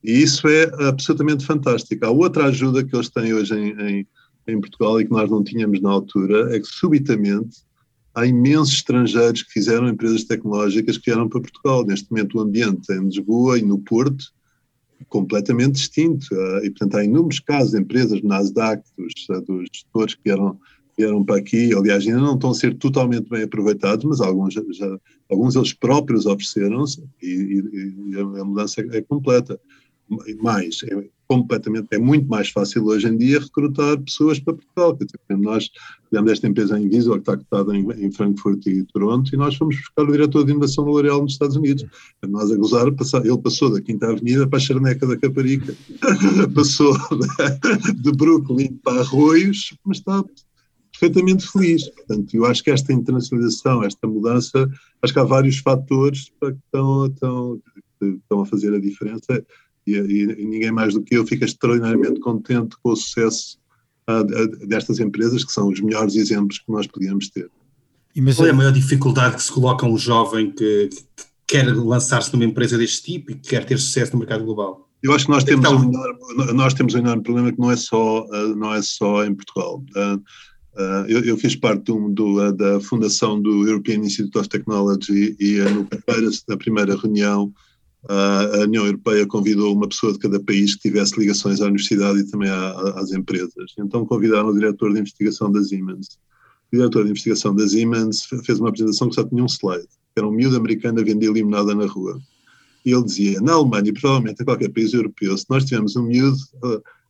E 0.03 0.23
isso 0.23 0.49
é 0.49 0.65
absolutamente 0.89 1.45
fantástico. 1.45 2.05
Há 2.05 2.11
outra 2.11 2.47
ajuda 2.47 2.85
que 2.85 2.95
eles 2.95 3.09
têm 3.09 3.35
hoje 3.35 3.55
em, 3.55 3.81
em, 3.81 4.07
em 4.49 4.61
Portugal 4.61 5.01
e 5.01 5.05
que 5.05 5.11
nós 5.11 5.31
não 5.31 5.45
tínhamos 5.45 5.81
na 5.81 5.91
altura, 5.91 6.55
é 6.55 6.59
que 6.59 6.67
subitamente 6.67 7.59
há 8.15 8.27
imensos 8.27 8.75
estrangeiros 8.75 9.43
que 9.43 9.53
fizeram 9.53 9.89
empresas 9.89 10.25
tecnológicas 10.25 10.99
que 10.99 11.11
vieram 11.11 11.29
para 11.29 11.41
Portugal. 11.41 11.85
Neste 11.85 12.11
momento 12.11 12.39
o 12.39 12.41
ambiente 12.41 12.93
em 12.93 13.05
Lisboa 13.05 13.59
e 13.59 13.63
no 13.63 13.79
Porto 13.79 14.25
completamente 15.09 15.73
distinto. 15.73 16.27
Uh, 16.33 16.65
e, 16.65 16.71
portanto, 16.71 16.97
há 16.97 17.05
inúmeros 17.05 17.41
casos 17.41 17.73
de 17.73 17.79
empresas, 17.79 18.23
Nasdaq, 18.23 18.83
dos, 18.97 19.13
uh, 19.31 19.41
dos 19.43 19.69
gestores 19.73 20.15
que 20.15 20.21
vieram, 20.25 20.59
vieram 20.97 21.25
para 21.25 21.37
aqui, 21.37 21.73
aliás, 21.75 22.07
ainda 22.07 22.21
não 22.21 22.35
estão 22.35 22.51
a 22.51 22.55
ser 22.55 22.75
totalmente 22.77 23.29
bem 23.29 23.43
aproveitados, 23.43 24.05
mas 24.05 24.21
alguns, 24.21 24.55
já 24.55 24.99
alguns 25.31 25.57
eles 25.57 25.73
próprios 25.73 26.27
ofereceram-se 26.27 27.03
e, 27.23 27.29
e, 27.29 28.15
e, 28.15 28.21
a 28.21 28.45
mudança 28.45 28.81
é, 28.81 28.99
é 28.99 29.03
completa. 29.03 29.59
Mais, 30.41 30.83
é, 30.83 31.09
completamente, 31.29 31.87
é 31.93 31.99
muito 31.99 32.29
mais 32.29 32.51
fácil 32.51 32.85
hoje 32.87 33.07
em 33.07 33.17
dia 33.17 33.39
recrutar 33.39 33.97
pessoas 34.01 34.41
para 34.41 34.55
Portugal. 34.55 34.99
Nós 35.39 35.71
tivemos 36.09 36.33
esta 36.33 36.49
empresa 36.49 36.77
em 36.77 36.89
Visa, 36.89 37.13
que 37.13 37.19
está 37.19 37.37
cotada 37.37 37.77
em, 37.77 37.89
em, 38.05 38.11
Frankfurt 38.11 38.67
e 38.67 38.83
Toronto, 38.93 39.33
e 39.33 39.37
nós 39.37 39.55
fomos 39.55 39.77
buscar 39.77 40.03
o 40.03 40.11
diretor 40.11 40.45
de 40.45 40.51
inovação 40.51 40.85
da 40.85 40.91
L'Oréal 40.91 41.23
nos 41.23 41.35
Estados 41.35 41.55
Unidos. 41.55 41.87
Nós 42.27 42.51
a 42.51 42.57
gozar, 42.57 42.89
ele 42.89 43.39
passou 43.39 43.73
da 43.73 43.81
Quinta 43.81 44.11
Avenida 44.11 44.49
para 44.49 44.57
a 44.57 44.61
Charneca 44.61 45.07
da 45.07 45.17
Caparica, 45.17 45.73
passou 46.53 46.93
de 47.95 48.11
Brooklyn 48.11 48.75
para 48.83 49.01
Arroios, 49.01 49.73
mas 49.85 49.99
está 49.99 50.25
perfeitamente 50.91 51.47
feliz. 51.47 51.89
Portanto, 51.91 52.35
eu 52.35 52.45
acho 52.45 52.65
que 52.65 52.71
esta 52.73 52.93
internacionalização, 52.93 53.85
esta 53.85 54.07
mudança, 54.09 54.69
acho 55.01 55.13
que 55.13 55.19
há 55.21 55.25
vários 55.25 55.59
fatores 55.59 56.33
que 56.41 56.47
estão, 56.47 57.07
estão, 57.07 57.63
estão 58.03 58.41
a 58.43 58.47
fazer 58.47 58.75
a 58.75 58.81
diferença 58.81 59.45
e, 59.87 59.95
e, 59.95 60.45
ninguém 60.45 60.71
mais 60.71 60.95
do 60.95 61.03
que 61.03 61.17
eu 61.17 61.27
fica 61.27 61.45
extraordinariamente 61.45 62.21
contente 62.21 62.77
com 62.83 62.93
o 62.93 62.97
sucesso 62.97 63.59
uh, 64.09 64.67
destas 64.67 64.99
empresas, 64.99 65.45
que 65.45 65.53
são 65.53 65.69
os 65.69 65.81
melhores 65.81 66.15
exemplos 66.17 66.59
que 66.59 66.71
nós 66.71 66.87
podíamos 66.87 67.29
ter. 67.29 67.51
Mas 68.17 68.37
Qual 68.37 68.49
é 68.49 68.51
a 68.51 68.55
maior 68.55 68.73
dificuldade 68.73 69.37
que 69.37 69.43
se 69.43 69.53
coloca 69.53 69.87
um 69.87 69.97
jovem 69.97 70.51
que, 70.51 70.89
que 70.89 71.25
quer 71.47 71.67
lançar-se 71.75 72.33
numa 72.33 72.45
empresa 72.45 72.77
deste 72.77 73.03
tipo 73.03 73.31
e 73.31 73.35
que 73.37 73.51
quer 73.51 73.65
ter 73.65 73.79
sucesso 73.79 74.13
no 74.13 74.19
mercado 74.19 74.45
global? 74.45 74.89
Eu 75.03 75.15
acho 75.15 75.25
que 75.25 75.31
nós 75.31 75.45
temos, 75.45 75.67
um, 75.71 75.89
enorme, 75.89 76.53
nós 76.53 76.75
temos 76.75 76.95
um 76.95 76.99
enorme 76.99 77.23
problema 77.23 77.53
que 77.53 77.59
não 77.59 77.71
é 77.71 77.77
só, 77.77 78.25
uh, 78.25 78.55
não 78.57 78.75
é 78.75 78.83
só 78.83 79.25
em 79.25 79.35
Portugal. 79.35 79.83
Eu, 81.09 81.23
eu, 81.25 81.37
fiz 81.37 81.57
parte 81.57 81.83
do, 81.85 82.09
do, 82.09 82.53
da 82.53 82.81
fundação 82.81 83.41
do 83.43 83.69
European 83.69 83.99
Institute 83.99 84.39
of 84.39 84.49
Technology 84.49 85.37
e 85.39 85.59
no 85.59 85.87
na 86.49 86.57
primeira 86.57 86.97
reunião 86.97 87.53
a 88.09 88.61
União 88.63 88.87
Europeia 88.87 89.27
convidou 89.27 89.75
uma 89.75 89.89
pessoa 89.89 90.13
de 90.13 90.19
cada 90.19 90.41
país 90.41 90.75
que 90.75 90.83
tivesse 90.83 91.19
ligações 91.19 91.61
à 91.61 91.67
universidade 91.67 92.21
e 92.21 92.31
também 92.31 92.49
às 92.49 93.13
empresas. 93.13 93.75
Então 93.79 94.07
convidaram 94.07 94.49
o 94.49 94.55
diretor 94.55 94.93
de 94.93 95.01
investigação 95.01 95.53
da 95.53 95.63
Siemens. 95.63 96.19
O 96.73 96.77
diretor 96.77 97.05
de 97.05 97.11
investigação 97.11 97.55
da 97.55 97.67
Siemens 97.69 98.25
fez 98.25 98.59
uma 98.59 98.71
apresentação 98.71 99.09
que 99.09 99.15
só 99.15 99.25
tinha 99.25 99.43
um 99.43 99.49
slide, 99.49 99.89
era 100.17 100.27
um 100.27 100.31
miúdo 100.31 100.57
americano 100.57 101.01
a 101.01 101.05
vender 101.05 101.31
limonada 101.31 101.75
na 101.75 101.87
rua. 101.87 102.19
E 102.85 102.93
ele 102.93 103.05
dizia, 103.05 103.41
na 103.43 103.53
Alemanha 103.53 103.89
e 103.89 103.93
provavelmente 103.93 104.41
em 104.41 104.45
qualquer 104.45 104.71
país 104.71 104.95
europeu, 104.95 105.37
se 105.37 105.45
nós 105.51 105.65
tivermos 105.65 105.97
um 105.97 106.05
miúdo 106.05 106.39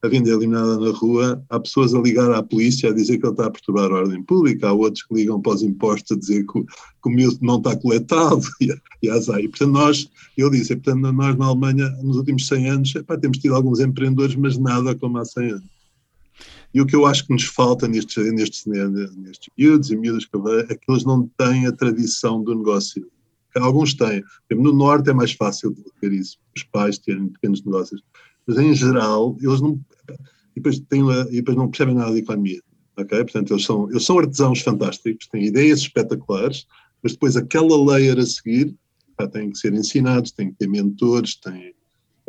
a 0.03 0.09
vender 0.09 0.37
limonada 0.39 0.79
na 0.79 0.91
rua, 0.91 1.45
há 1.51 1.61
pessoas 1.61 1.95
a 1.95 2.01
ligar 2.01 2.31
à 2.33 2.43
polícia 2.43 2.91
a 2.91 2.95
dizer 2.95 3.19
que 3.19 3.27
ele 3.27 3.33
está 3.33 3.47
a 3.47 3.51
perturbar 3.51 3.91
a 3.91 3.97
ordem 3.97 4.23
pública, 4.23 4.69
há 4.69 4.73
outros 4.73 5.03
que 5.05 5.15
ligam 5.15 5.41
para 5.41 5.53
os 5.53 5.63
impostos 5.63 6.17
a 6.17 6.19
dizer 6.19 6.47
que, 6.47 6.63
que 6.63 7.09
o 7.09 7.11
miúdo 7.11 7.39
não 7.43 7.59
está 7.59 7.77
coletado 7.77 8.41
e, 8.61 8.75
e 9.03 9.11
azar. 9.11 9.41
E, 9.41 9.49
portanto, 9.49 9.73
nós, 9.73 10.11
eu 10.37 10.49
disse, 10.49 10.75
portanto, 10.77 11.13
nós 11.13 11.37
na 11.37 11.47
Alemanha, 11.47 11.91
nos 12.03 12.17
últimos 12.17 12.47
100 12.47 12.71
anos, 12.71 12.95
epá, 12.95 13.19
temos 13.19 13.39
tido 13.39 13.55
alguns 13.55 13.81
empreendedores, 13.81 14.35
mas 14.37 14.57
nada 14.57 14.95
como 14.95 15.19
há 15.19 15.25
100 15.25 15.51
anos. 15.51 15.81
E 16.73 16.81
o 16.81 16.87
que 16.87 16.97
eu 16.97 17.05
acho 17.05 17.27
que 17.27 17.33
nos 17.33 17.45
falta 17.45 17.87
nestes, 17.87 18.33
nestes, 18.33 18.65
nestes 18.65 19.49
miúdos 19.59 19.91
e 19.91 19.97
miúdas 19.97 20.27
é 20.69 20.75
que 20.75 20.91
eles 20.91 21.05
não 21.05 21.29
têm 21.37 21.67
a 21.67 21.73
tradição 21.73 22.43
do 22.43 22.55
negócio. 22.55 23.07
Alguns 23.57 23.95
têm. 23.95 24.23
No 24.51 24.73
Norte 24.73 25.11
é 25.11 25.13
mais 25.13 25.33
fácil 25.33 25.75
de 25.75 26.17
isso, 26.17 26.39
os 26.57 26.63
pais 26.63 26.97
terem 26.99 27.27
pequenos 27.27 27.65
negócios 27.65 28.01
mas 28.51 28.59
em 28.59 28.75
geral 28.75 29.37
eles 29.41 29.61
não, 29.61 29.81
e 30.57 30.61
depois, 30.61 30.81
têm, 30.81 31.03
e 31.31 31.37
depois 31.37 31.57
não 31.57 31.69
percebem 31.69 31.95
nada 31.95 32.13
de 32.13 32.19
economia. 32.19 32.61
Okay? 32.97 33.23
Portanto, 33.23 33.53
eles 33.53 33.65
são, 33.65 33.89
eles 33.89 34.05
são 34.05 34.19
artesãos 34.19 34.61
fantásticos, 34.61 35.29
têm 35.29 35.45
ideias 35.45 35.81
espetaculares, 35.81 36.67
mas 37.03 37.13
depois 37.13 37.37
aquela 37.37 37.93
layer 37.93 38.19
a 38.19 38.27
seguir 38.27 38.75
pá, 39.17 39.29
têm 39.29 39.51
que 39.51 39.59
ser 39.59 39.73
ensinados, 39.73 40.33
têm 40.33 40.51
que 40.51 40.57
ter 40.57 40.69
mentores, 40.69 41.37
têm, 41.37 41.73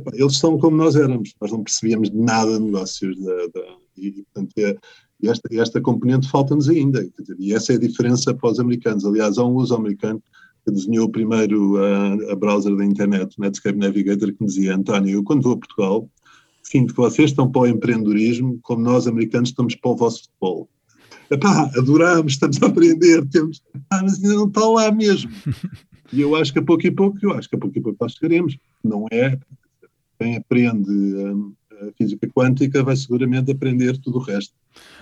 pá, 0.04 0.12
eles 0.14 0.38
são 0.38 0.60
como 0.60 0.78
nós 0.78 0.96
éramos, 0.96 1.34
nós 1.42 1.52
não 1.52 1.64
percebíamos 1.64 2.12
nada 2.12 2.58
de 2.58 2.66
negócios 2.66 3.20
da, 3.20 3.48
da, 3.48 3.78
e, 3.98 4.24
portanto, 4.34 4.54
é, 4.60 4.78
esta, 5.24 5.50
esta 5.52 5.82
componente 5.82 6.30
falta-nos 6.30 6.70
ainda, 6.70 7.04
dizer, 7.20 7.36
e 7.40 7.54
essa 7.54 7.74
é 7.74 7.76
a 7.76 7.80
diferença 7.80 8.34
para 8.34 8.50
os 8.50 8.60
americanos. 8.60 9.06
Aliás, 9.06 9.38
há 9.38 9.46
um 9.46 9.56
uso 9.56 9.76
americano 9.76 10.22
desenhou 10.70 11.10
primeiro 11.10 11.78
a, 11.78 12.34
a 12.34 12.36
browser 12.36 12.76
da 12.76 12.86
internet, 12.86 13.36
o 13.38 13.42
Netscape 13.42 13.80
Navigator, 13.80 14.32
que 14.32 14.42
me 14.42 14.48
dizia, 14.48 14.76
António, 14.76 15.16
eu 15.16 15.24
quando 15.24 15.42
vou 15.42 15.54
a 15.54 15.58
Portugal, 15.58 16.10
sinto 16.62 16.94
que 16.94 17.02
vocês 17.02 17.32
estão 17.32 17.52
para 17.52 17.62
o 17.62 17.68
empreendedorismo 17.68 18.60
como 18.62 18.84
nós, 18.84 19.08
americanos, 19.08 19.50
estamos 19.50 19.76
para 19.76 19.92
o 19.92 19.96
vosso 19.96 20.24
futebol. 20.24 20.70
Epá, 21.32 21.72
adoramos, 21.78 22.34
estamos 22.34 22.62
a 22.62 22.68
aprender, 22.68 23.26
temos, 23.28 23.62
ah, 23.90 24.02
mas 24.04 24.16
ainda 24.16 24.36
não 24.36 24.48
está 24.48 24.66
lá 24.66 24.92
mesmo. 24.92 25.32
E 26.12 26.20
eu 26.20 26.36
acho 26.36 26.52
que 26.52 26.60
a 26.60 26.62
pouco 26.62 26.86
e 26.86 26.92
pouco, 26.92 27.18
eu 27.22 27.32
acho 27.32 27.50
que 27.50 27.56
a 27.56 27.60
pouco 27.60 27.78
e 27.78 27.82
pouco 27.82 27.98
nós 28.02 28.14
chegaremos. 28.14 28.58
Não 28.84 29.06
é, 29.10 29.40
quem 30.20 30.36
aprende 30.36 30.92
um, 30.92 31.54
a 31.82 31.92
física 31.98 32.28
quântica 32.28 32.84
vai 32.84 32.96
seguramente 32.96 33.50
aprender 33.50 33.98
tudo 33.98 34.18
o 34.18 34.22
resto. 34.22 34.54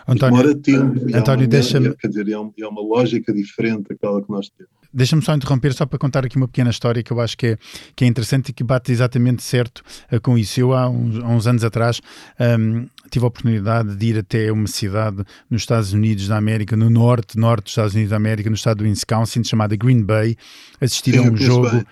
António, 0.07 0.55
tempo, 0.55 1.15
António 1.15 1.47
deixa-me... 1.47 1.95
Quer 1.95 2.07
dizer, 2.07 2.29
é, 2.29 2.33
é 2.33 2.67
uma 2.67 2.81
lógica 2.81 3.33
diferente 3.33 3.89
daquela 3.89 4.21
que 4.21 4.29
nós 4.29 4.49
temos. 4.49 4.78
Deixa-me 4.91 5.22
só 5.22 5.36
interromper, 5.36 5.74
só 5.74 5.86
para 5.86 6.00
contar 6.00 6.25
aqui 6.25 6.36
uma 6.36 6.48
pequena 6.48 6.72
história 6.72 7.03
que 7.03 7.12
eu 7.12 7.22
acho 7.22 7.38
que 7.38 7.48
é, 7.48 7.58
que 7.96 8.03
é 8.03 8.08
interessante 8.08 8.50
e 8.50 8.53
que 8.53 8.63
bate 8.63 8.91
exatamente 8.91 9.43
certo 9.43 9.84
uh, 10.12 10.19
com 10.19 10.38
isso. 10.38 10.60
Eu, 10.60 10.74
há 10.74 10.89
uns, 10.89 11.17
há 11.17 11.27
uns 11.27 11.46
anos 11.46 11.63
atrás, 11.63 12.01
um, 12.39 12.88
tive 13.12 13.24
a 13.24 13.27
oportunidade 13.27 13.96
de 13.96 14.05
ir 14.08 14.17
até 14.17 14.51
uma 14.51 14.67
cidade 14.67 15.24
nos 15.50 15.62
Estados 15.62 15.93
Unidos 15.93 16.27
da 16.27 16.38
América, 16.38 16.75
no 16.75 16.89
norte, 16.89 17.38
norte 17.38 17.65
dos 17.65 17.72
Estados 17.72 17.93
Unidos 17.93 18.10
da 18.10 18.17
América, 18.17 18.50
no 18.50 18.55
estado 18.55 18.77
do 18.79 18.84
Wisconsin, 18.84 19.43
chamada 19.43 19.75
Green 19.75 20.03
Bay, 20.03 20.36
assistir 20.81 21.17
a 21.17 21.22
um 21.22 21.38
jogo, 21.38 21.84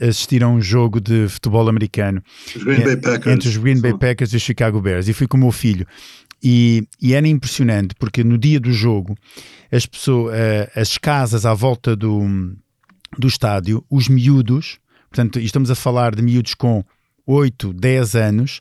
assistir 0.00 0.42
a 0.42 0.48
um 0.48 0.60
jogo 0.60 1.00
de 1.00 1.28
futebol 1.28 1.68
americano. 1.68 2.22
Entre 3.30 3.48
os 3.48 3.56
Green 3.58 3.80
Bay 3.80 3.96
Packers 3.96 4.32
e 4.32 4.36
os 4.36 4.42
Chicago 4.42 4.80
Bears. 4.80 5.06
E 5.08 5.12
fui 5.12 5.26
com 5.26 5.36
o 5.36 5.40
meu 5.40 5.52
filho. 5.52 5.86
E, 6.42 6.86
e, 7.00 7.14
era 7.14 7.26
impressionante 7.26 7.94
porque 7.98 8.22
no 8.22 8.38
dia 8.38 8.60
do 8.60 8.72
jogo 8.72 9.16
as 9.72 9.86
pessoas, 9.86 10.34
uh, 10.34 10.80
as 10.80 10.96
casas 10.96 11.44
à 11.44 11.52
volta 11.52 11.96
do, 11.96 12.22
do 13.18 13.26
estádio, 13.26 13.84
os 13.90 14.08
miúdos, 14.08 14.78
portanto, 15.10 15.40
estamos 15.40 15.70
a 15.70 15.74
falar 15.74 16.14
de 16.14 16.22
miúdos 16.22 16.54
com 16.54 16.84
8, 17.26 17.72
10 17.72 18.14
anos, 18.14 18.60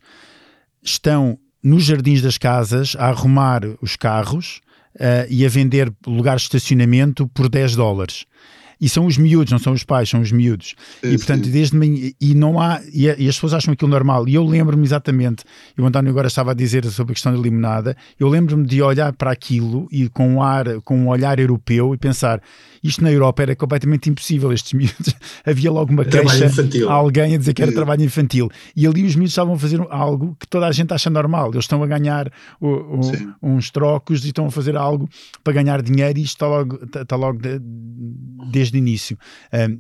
estão 0.84 1.38
nos 1.62 1.86
jardins 1.86 2.22
das 2.22 2.38
casas 2.38 2.96
a 2.98 3.08
arrumar 3.10 3.62
os 3.82 3.96
carros 3.96 4.62
uh, 4.96 5.28
e 5.30 5.46
a 5.46 5.50
vender 5.50 5.94
lugares 6.06 6.42
de 6.44 6.48
estacionamento 6.48 7.28
por 7.28 7.48
10 7.48 7.76
dólares. 7.76 8.26
E 8.80 8.88
são 8.88 9.06
os 9.06 9.18
miúdos, 9.18 9.52
não 9.52 9.60
são 9.60 9.74
os 9.74 9.84
pais, 9.84 10.10
são 10.10 10.22
os 10.22 10.32
miúdos. 10.32 10.76
Sim, 11.02 11.14
e 11.14 11.18
portanto, 11.18 11.46
sim. 11.46 11.52
desde 11.52 11.76
manhã, 11.76 12.12
e 12.20 12.36
não 12.36 12.60
há, 12.60 12.82
e, 12.94 13.10
as 13.10 13.36
pessoas 13.36 13.54
acham 13.54 13.74
aquilo 13.74 13.90
normal. 13.90 14.28
E 14.28 14.36
eu 14.36 14.44
lembro-me 14.44 14.84
exatamente, 14.84 15.44
e 15.78 15.82
o 15.82 15.86
António 15.86 16.12
agora 16.12 16.28
estava 16.28 16.52
a 16.52 16.54
dizer 16.54 16.86
sobre 16.86 17.12
a 17.12 17.16
questão 17.16 17.34
da 17.34 17.40
limonada, 17.40 17.96
eu 18.20 18.28
lembro-me 18.28 18.66
de 18.66 18.82
olhar 18.82 19.14
para 19.14 19.32
aquilo 19.32 19.88
e 19.92 20.10
com 20.10 20.28
um 20.28 20.42
ar, 20.42 20.82
com 20.82 20.98
um 20.98 21.08
olhar 21.08 21.40
europeu 21.40 21.94
e 21.94 21.98
pensar, 21.98 22.42
isto 22.84 23.04
na 23.04 23.12
Europa 23.12 23.42
era 23.44 23.56
completamente 23.56 24.10
impossível, 24.10 24.52
estes 24.54 24.74
miúdos. 24.74 25.14
Havia 25.46 25.72
logo 25.72 25.92
uma 25.92 26.06
queixa 26.06 26.50
a 26.88 26.94
alguém 26.94 27.36
a 27.36 27.38
dizer 27.38 27.54
que 27.54 27.62
era 27.62 27.72
trabalho 27.72 28.04
infantil. 28.04 28.50
E 28.76 28.86
ali 28.86 29.04
os 29.04 29.16
miúdos 29.16 29.32
estavam 29.32 29.56
a 29.56 29.60
fazer 29.60 29.80
algo 29.90 30.36
que 30.40 30.48
toda 30.48 30.68
a 30.68 30.72
gente 30.72 30.94
acha 30.94 31.10
normal. 31.10 31.50
Eles 31.50 31.66
estão 31.66 31.84
a 31.84 31.88
ganhar 31.88 32.32
o, 32.60 32.68
o, 32.68 33.02
uns 33.42 33.70
trocos 33.72 34.24
e 34.26 34.28
estão 34.30 34.46
a 34.46 34.52
fazer 34.52 34.76
algo 34.76 35.10
para 35.44 35.54
ganhar 35.54 35.82
dinheiro 35.82 36.18
e 36.20 36.24
isto 36.24 36.36
está 36.36 36.48
logo, 36.48 36.80
está 36.84 37.16
logo 37.16 37.40
de, 37.40 37.60
desde 38.68 38.78
o 38.78 38.80
início. 38.80 39.18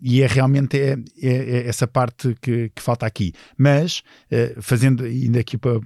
E 0.01 0.21
é 0.21 0.27
realmente 0.27 0.79
é, 0.79 0.97
é, 1.21 1.29
é 1.29 1.67
essa 1.67 1.87
parte 1.87 2.35
que, 2.41 2.71
que, 2.73 2.81
falta 2.81 3.05
aqui. 3.05 3.33
Mas, 3.57 4.01
uh, 4.31 4.61
fazendo 4.61 5.03
ainda 5.03 5.39
aqui 5.39 5.57
para 5.57 5.77
uh, 5.77 5.81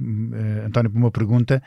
António, 0.66 0.92
para 0.92 1.00
uma 1.00 1.12
pergunta, 1.12 1.62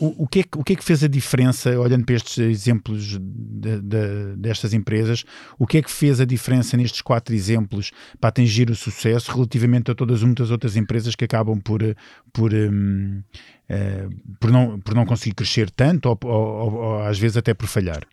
o, 0.00 0.24
o, 0.24 0.26
que 0.26 0.40
é 0.40 0.42
que, 0.42 0.58
o 0.58 0.64
que 0.64 0.72
é 0.72 0.76
que 0.76 0.84
fez 0.84 1.04
a 1.04 1.08
diferença, 1.08 1.78
olhando 1.78 2.04
para 2.04 2.14
estes 2.14 2.38
exemplos 2.38 3.18
de, 3.18 3.80
de, 3.80 4.36
destas 4.36 4.72
empresas, 4.72 5.24
o 5.58 5.66
que 5.66 5.78
é 5.78 5.82
que 5.82 5.90
fez 5.90 6.20
a 6.20 6.24
diferença 6.24 6.76
nestes 6.76 7.02
quatro 7.02 7.34
exemplos 7.34 7.92
para 8.20 8.28
atingir 8.28 8.70
o 8.70 8.74
sucesso 8.74 9.32
relativamente 9.32 9.90
a 9.90 9.94
todas 9.94 10.16
as 10.18 10.22
muitas 10.22 10.50
outras 10.50 10.76
empresas 10.76 11.14
que 11.14 11.24
acabam 11.24 11.60
por, 11.60 11.80
por, 12.32 12.52
um, 12.54 13.22
uh, 13.70 14.36
por, 14.40 14.50
não, 14.50 14.80
por 14.80 14.94
não 14.94 15.04
conseguir 15.04 15.34
crescer 15.34 15.70
tanto 15.70 16.08
ou, 16.08 16.18
ou, 16.24 16.74
ou 16.74 17.02
às 17.02 17.18
vezes 17.18 17.36
até 17.36 17.52
por 17.52 17.66
falhar? 17.66 18.06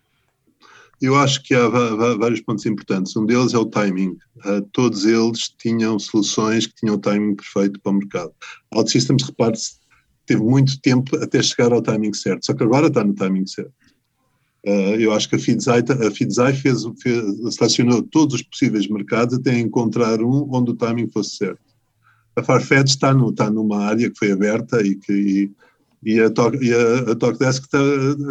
Eu 1.00 1.16
acho 1.16 1.42
que 1.42 1.54
há 1.54 1.68
vários 1.68 2.40
pontos 2.40 2.64
importantes. 2.66 3.16
Um 3.16 3.26
deles 3.26 3.54
é 3.54 3.58
o 3.58 3.66
timing. 3.66 4.16
Uh, 4.44 4.62
todos 4.72 5.04
eles 5.04 5.48
tinham 5.58 5.98
soluções 5.98 6.66
que 6.66 6.74
tinham 6.74 6.94
o 6.94 7.00
timing 7.00 7.34
perfeito 7.34 7.80
para 7.80 7.92
o 7.92 7.94
mercado. 7.94 8.32
OutSystems, 8.72 9.24
repare-se, 9.24 9.74
teve 10.26 10.42
muito 10.42 10.80
tempo 10.80 11.16
até 11.16 11.42
chegar 11.42 11.72
ao 11.72 11.82
timing 11.82 12.14
certo, 12.14 12.46
só 12.46 12.54
que 12.54 12.62
agora 12.62 12.86
está 12.86 13.04
no 13.04 13.14
timing 13.14 13.46
certo. 13.46 13.72
Uh, 14.66 14.96
eu 14.98 15.12
acho 15.12 15.28
que 15.28 15.36
a 15.36 15.38
Fidzai, 15.38 15.80
a 15.80 16.10
fez, 16.54 16.84
fez, 17.02 17.54
selecionou 17.54 18.02
todos 18.02 18.36
os 18.36 18.42
possíveis 18.42 18.88
mercados 18.88 19.36
até 19.36 19.58
encontrar 19.58 20.22
um 20.22 20.48
onde 20.50 20.70
o 20.70 20.74
timing 20.74 21.10
fosse 21.10 21.36
certo. 21.36 21.60
A 22.34 22.42
Farfetch 22.42 22.88
está, 22.88 23.12
no, 23.12 23.30
está 23.30 23.50
numa 23.50 23.84
área 23.84 24.10
que 24.10 24.18
foi 24.18 24.32
aberta 24.32 24.80
e 24.80 24.96
que 24.96 25.12
e, 25.12 25.50
e 26.04 26.20
a, 26.20 26.30
Talk, 26.30 26.58
e 26.62 26.72
a, 26.72 27.12
a 27.12 27.14
Talkdesk 27.14 27.64
está, 27.64 27.78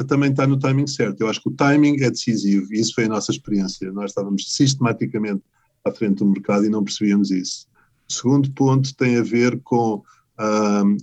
também 0.07 0.31
está 0.31 0.45
no 0.45 0.57
timing 0.57 0.87
certo. 0.87 1.21
Eu 1.21 1.29
acho 1.29 1.41
que 1.41 1.49
o 1.49 1.53
timing 1.53 2.01
é 2.01 2.09
decisivo 2.09 2.73
e 2.73 2.79
isso 2.79 2.93
foi 2.93 3.05
a 3.05 3.09
nossa 3.09 3.31
experiência. 3.31 3.91
Nós 3.91 4.11
estávamos 4.11 4.53
sistematicamente 4.53 5.41
à 5.83 5.91
frente 5.91 6.19
do 6.19 6.27
mercado 6.27 6.65
e 6.65 6.69
não 6.69 6.83
percebíamos 6.83 7.31
isso. 7.31 7.67
O 8.09 8.13
segundo 8.13 8.51
ponto 8.51 8.95
tem 8.95 9.17
a 9.17 9.23
ver 9.23 9.59
com 9.63 10.03
uh, 10.39 10.97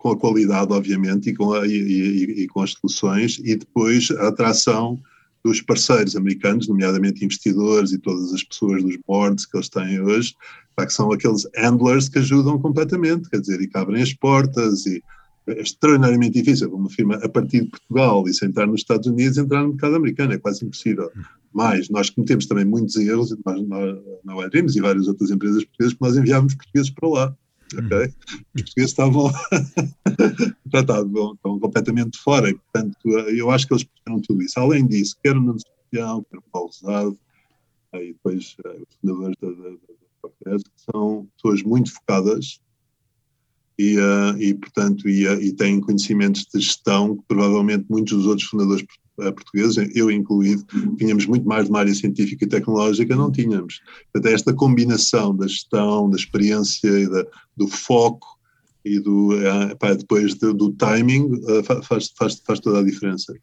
com 0.00 0.10
a 0.12 0.16
qualidade, 0.16 0.72
obviamente, 0.72 1.28
e 1.28 1.34
com, 1.34 1.52
a, 1.52 1.66
e, 1.66 1.72
e, 1.72 2.42
e 2.42 2.48
com 2.48 2.62
as 2.62 2.72
soluções, 2.72 3.38
e 3.44 3.54
depois 3.54 4.10
a 4.12 4.28
atração 4.28 4.98
dos 5.44 5.60
parceiros 5.60 6.16
americanos, 6.16 6.68
nomeadamente 6.68 7.24
investidores 7.24 7.92
e 7.92 7.98
todas 7.98 8.32
as 8.32 8.42
pessoas 8.42 8.82
dos 8.82 8.96
boards 9.06 9.44
que 9.44 9.56
eles 9.56 9.68
têm 9.68 10.00
hoje, 10.00 10.34
que 10.78 10.90
são 10.90 11.12
aqueles 11.12 11.46
handlers 11.54 12.08
que 12.08 12.18
ajudam 12.18 12.58
completamente, 12.58 13.28
quer 13.28 13.40
dizer, 13.40 13.60
e 13.60 13.68
que 13.68 13.76
abrem 13.76 14.02
as 14.02 14.14
portas 14.14 14.86
e 14.86 15.02
é 15.52 15.62
extraordinariamente 15.62 16.40
difícil 16.40 16.68
para 16.68 16.78
uma 16.78 16.90
firma 16.90 17.16
a 17.16 17.28
partir 17.28 17.62
de 17.62 17.70
Portugal 17.70 18.26
e 18.26 18.34
sentar 18.34 18.66
nos 18.66 18.80
Estados 18.80 19.06
Unidos 19.06 19.38
entrar 19.38 19.62
no 19.62 19.70
mercado 19.70 19.96
americano, 19.96 20.32
é 20.32 20.38
quase 20.38 20.64
impossível. 20.64 21.10
Mas 21.52 21.88
nós 21.88 22.10
cometemos 22.10 22.46
também 22.46 22.64
muitos 22.64 22.96
erros, 22.96 23.36
nós, 23.44 23.66
nós, 23.66 23.98
na 24.24 24.36
Wildreams 24.36 24.76
e 24.76 24.80
várias 24.80 25.08
outras 25.08 25.30
empresas 25.30 25.64
portuguesas, 25.64 25.94
que 25.94 26.02
nós 26.02 26.16
enviávamos 26.16 26.54
portugueses 26.54 26.90
para 26.90 27.08
lá 27.08 27.36
ok? 27.78 27.98
Uhum. 27.98 28.04
Os 28.54 28.62
portugueses 28.62 28.90
estavam, 28.90 29.30
estavam, 30.66 31.34
estavam 31.34 31.60
completamente 31.60 32.18
fora, 32.18 32.50
e, 32.50 32.54
portanto, 32.54 32.96
eu 33.08 33.50
acho 33.50 33.66
que 33.66 33.74
eles 33.74 33.84
perceberam 33.84 34.22
tudo 34.22 34.42
isso. 34.42 34.58
Além 34.58 34.86
disso, 34.86 35.16
quer 35.22 35.36
o 35.36 35.40
Nuno 35.40 35.58
Sebastião, 35.60 36.24
quer 36.30 36.38
o 36.38 36.42
Paulo 36.52 36.70
Zado, 36.72 37.18
e 37.94 38.12
depois 38.12 38.56
uh, 38.64 38.82
os 38.82 38.96
fundadores 39.00 39.36
da, 39.40 39.48
da, 39.48 39.70
da, 39.70 40.58
que 40.58 40.70
são 40.76 41.28
pessoas 41.36 41.62
muito 41.62 41.92
focadas 41.92 42.60
e, 43.80 43.96
uh, 43.96 44.36
e 44.38 44.52
portanto, 44.52 45.08
e, 45.08 45.26
uh, 45.26 45.40
e 45.40 45.52
têm 45.52 45.80
conhecimentos 45.80 46.46
de 46.52 46.60
gestão 46.60 47.16
que 47.16 47.22
provavelmente 47.26 47.86
muitos 47.88 48.12
dos 48.12 48.26
outros 48.26 48.46
fundadores 48.46 48.84
portugueses, 49.16 49.90
eu 49.94 50.10
incluído, 50.10 50.64
tínhamos 50.96 51.26
muito 51.26 51.46
mais 51.46 51.64
de 51.64 51.70
uma 51.70 51.80
área 51.80 51.94
científica 51.94 52.44
e 52.44 52.48
tecnológica, 52.48 53.14
não 53.14 53.30
tínhamos. 53.30 53.80
Portanto, 54.10 54.32
esta 54.32 54.54
combinação 54.54 55.36
da 55.36 55.46
gestão, 55.46 56.08
da 56.08 56.16
experiência 56.16 56.88
e 56.88 57.06
da, 57.06 57.26
do 57.54 57.68
foco 57.68 58.26
e 58.82 58.98
do, 58.98 59.32
pá, 59.78 59.92
depois 59.92 60.34
do, 60.36 60.54
do 60.54 60.72
timing 60.72 61.38
faz, 61.82 62.10
faz, 62.16 62.40
faz 62.46 62.60
toda 62.60 62.80
a 62.80 62.82
diferença. 62.82 63.34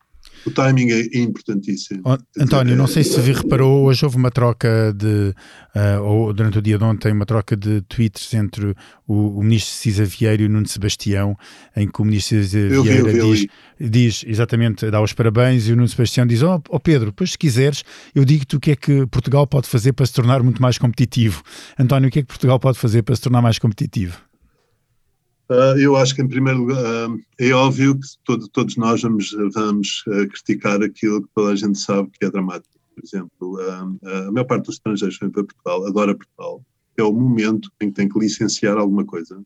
O 0.45 0.51
timing 0.51 0.91
é 0.91 1.19
importantíssimo. 1.19 2.01
Oh, 2.05 2.17
António, 2.41 2.75
não 2.75 2.87
sei 2.87 3.03
se 3.03 3.19
reparou, 3.19 3.85
hoje 3.85 4.05
houve 4.05 4.17
uma 4.17 4.31
troca 4.31 4.93
de, 4.93 5.33
uh, 5.75 6.03
ou 6.03 6.33
durante 6.33 6.59
o 6.59 6.61
dia 6.61 6.77
de 6.77 6.83
ontem, 6.83 7.11
uma 7.11 7.25
troca 7.25 7.55
de 7.55 7.81
tweets 7.81 8.33
entre 8.33 8.75
o, 9.07 9.39
o 9.39 9.43
ministro 9.43 9.73
Cisa 9.73 10.05
Vieira 10.05 10.43
e 10.43 10.45
o 10.45 10.49
Nuno 10.49 10.67
Sebastião, 10.67 11.37
em 11.75 11.87
que 11.87 12.01
o 12.01 12.05
ministro 12.05 12.43
Cisa 12.43 12.81
Vieira 12.81 13.11
diz, 13.11 13.47
diz, 13.79 14.25
exatamente, 14.27 14.89
dá 14.89 15.01
os 15.01 15.13
parabéns 15.13 15.67
e 15.67 15.73
o 15.73 15.75
Nuno 15.75 15.87
Sebastião 15.87 16.25
diz: 16.25 16.41
Ó 16.43 16.57
oh, 16.57 16.75
oh 16.75 16.79
Pedro, 16.79 17.07
depois 17.07 17.31
se 17.31 17.37
quiseres, 17.37 17.83
eu 18.13 18.23
digo-te 18.23 18.55
o 18.55 18.59
que 18.59 18.71
é 18.71 18.75
que 18.75 19.05
Portugal 19.07 19.45
pode 19.47 19.67
fazer 19.67 19.93
para 19.93 20.05
se 20.05 20.13
tornar 20.13 20.41
muito 20.43 20.61
mais 20.61 20.77
competitivo. 20.77 21.43
António, 21.77 22.09
o 22.09 22.11
que 22.11 22.19
é 22.19 22.21
que 22.21 22.27
Portugal 22.27 22.59
pode 22.59 22.77
fazer 22.77 23.03
para 23.03 23.15
se 23.15 23.21
tornar 23.21 23.41
mais 23.41 23.59
competitivo? 23.59 24.26
Uh, 25.49 25.79
eu 25.79 25.95
acho 25.95 26.13
que, 26.13 26.21
em 26.21 26.27
primeiro 26.27 26.59
lugar, 26.59 27.09
uh, 27.09 27.19
é 27.39 27.51
óbvio 27.51 27.97
que 27.97 28.07
todo, 28.25 28.47
todos 28.49 28.75
nós 28.75 29.01
vamos, 29.01 29.31
vamos 29.53 30.03
uh, 30.07 30.27
criticar 30.27 30.83
aquilo 30.83 31.21
que 31.21 31.29
toda 31.33 31.53
a 31.53 31.55
gente 31.55 31.79
sabe 31.79 32.09
que 32.11 32.25
é 32.25 32.29
dramático. 32.29 32.77
Por 32.93 33.03
exemplo, 33.03 33.59
a 34.03 34.31
maior 34.31 34.45
parte 34.45 34.65
dos 34.65 34.75
estrangeiros 34.75 35.17
que 35.17 35.25
vem 35.25 35.31
para 35.31 35.43
Portugal 35.43 35.85
adora 35.85 36.15
Portugal. 36.15 36.65
É 36.97 37.03
o 37.03 37.13
momento 37.13 37.71
em 37.79 37.89
que 37.89 37.93
tem 37.93 38.09
que 38.09 38.17
licenciar 38.17 38.75
alguma 38.75 39.05
coisa 39.05 39.39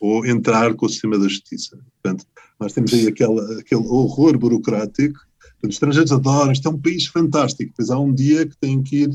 ou 0.00 0.24
entrar 0.24 0.72
com 0.74 0.86
o 0.86 0.88
sistema 0.88 1.18
da 1.18 1.26
justiça. 1.26 1.76
Portanto, 2.00 2.24
nós 2.60 2.72
temos 2.72 2.94
aí 2.94 3.08
aquela, 3.08 3.58
aquele 3.58 3.80
horror 3.80 4.38
burocrático. 4.38 5.18
Os 5.64 5.70
estrangeiros 5.70 6.12
adoram, 6.12 6.52
isto 6.52 6.68
é 6.68 6.70
um 6.70 6.80
país 6.80 7.06
fantástico. 7.06 7.72
Pois 7.76 7.90
há 7.90 7.98
um 7.98 8.14
dia 8.14 8.46
que 8.46 8.56
têm 8.56 8.82
que 8.82 9.02
ir 9.02 9.10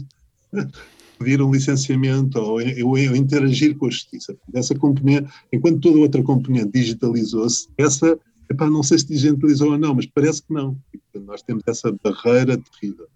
pedir 1.19 1.41
um 1.41 1.51
licenciamento 1.51 2.39
ou, 2.39 2.59
ou, 2.59 2.91
ou 2.91 3.15
interagir 3.15 3.77
com 3.77 3.87
a 3.87 3.91
justiça. 3.91 4.35
Essa 4.53 4.73
componente, 4.73 5.29
enquanto 5.51 5.81
toda 5.81 5.99
outra 5.99 6.23
componente 6.23 6.71
digitalizou-se, 6.73 7.67
essa, 7.77 8.17
epá, 8.49 8.69
não 8.69 8.81
sei 8.81 8.97
se 8.97 9.07
digitalizou 9.07 9.73
ou 9.73 9.77
não, 9.77 9.93
mas 9.93 10.05
parece 10.05 10.41
que 10.41 10.53
não. 10.53 10.77
Nós 11.25 11.41
temos 11.41 11.63
essa 11.67 11.93
barreira 12.03 12.57
terrível. 12.57 13.07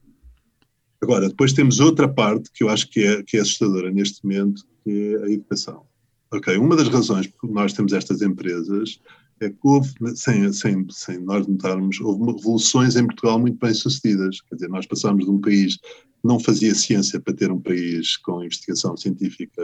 Agora, 1.02 1.30
depois 1.30 1.54
temos 1.54 1.80
outra 1.80 2.08
parte 2.08 2.50
que 2.54 2.64
eu 2.64 2.70
acho 2.70 2.90
que 2.90 3.04
é, 3.04 3.24
que 3.24 3.38
é 3.38 3.42
assustadora 3.42 3.90
neste 3.90 4.24
momento, 4.24 4.64
que 4.84 5.16
é 5.16 5.24
a 5.24 5.30
educação. 5.30 5.84
Ok, 6.32 6.58
uma 6.58 6.76
das 6.76 6.88
razões 6.88 7.28
por 7.28 7.48
que 7.48 7.54
nós 7.54 7.74
temos 7.74 7.94
estas 7.94 8.22
empresas 8.22 9.00
é 9.46 9.50
que 9.50 9.58
houve, 9.64 9.90
sem, 10.16 10.52
sem, 10.54 10.86
sem 10.90 11.20
nós 11.20 11.46
notarmos, 11.48 12.00
houve 12.00 12.32
revoluções 12.32 12.96
em 12.96 13.06
Portugal 13.06 13.40
muito 13.40 13.58
bem 13.60 13.74
sucedidas. 13.74 14.42
Quer 14.42 14.56
dizer, 14.56 14.70
nós 14.70 14.86
passámos 14.86 15.26
de 15.26 15.32
um 15.32 15.40
país 15.40 15.78
não 16.24 16.40
fazia 16.40 16.74
ciência 16.74 17.20
para 17.20 17.34
ter 17.34 17.52
um 17.52 17.60
país 17.60 18.16
com 18.18 18.44
investigação 18.44 18.96
científica, 18.96 19.62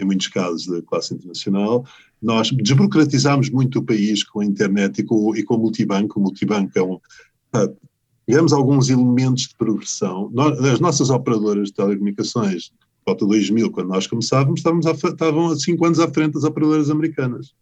em 0.00 0.04
muitos 0.06 0.28
casos, 0.28 0.66
de 0.66 0.80
classe 0.82 1.14
internacional. 1.14 1.84
Nós 2.20 2.50
desburocratizámos 2.50 3.50
muito 3.50 3.80
o 3.80 3.84
país 3.84 4.24
com 4.24 4.40
a 4.40 4.44
internet 4.44 5.00
e 5.00 5.04
com, 5.04 5.36
e 5.36 5.42
com 5.42 5.56
o 5.56 5.58
multibanco. 5.58 6.18
O 6.18 6.22
multibanco 6.22 6.72
é 6.76 6.82
um. 6.82 6.98
Tivemos 8.26 8.52
alguns 8.52 8.88
elementos 8.88 9.48
de 9.48 9.56
progressão. 9.56 10.32
As 10.72 10.80
nossas 10.80 11.10
operadoras 11.10 11.68
de 11.68 11.74
telecomunicações, 11.74 12.72
volta 13.06 13.26
2000, 13.26 13.70
quando 13.70 13.88
nós 13.88 14.06
começávamos, 14.06 14.60
estávamos 14.60 14.86
a, 14.86 14.92
estavam 14.92 15.48
há 15.48 15.56
cinco 15.56 15.84
anos 15.84 16.00
à 16.00 16.08
frente 16.10 16.34
das 16.34 16.44
operadoras 16.44 16.88
americanas. 16.88 17.54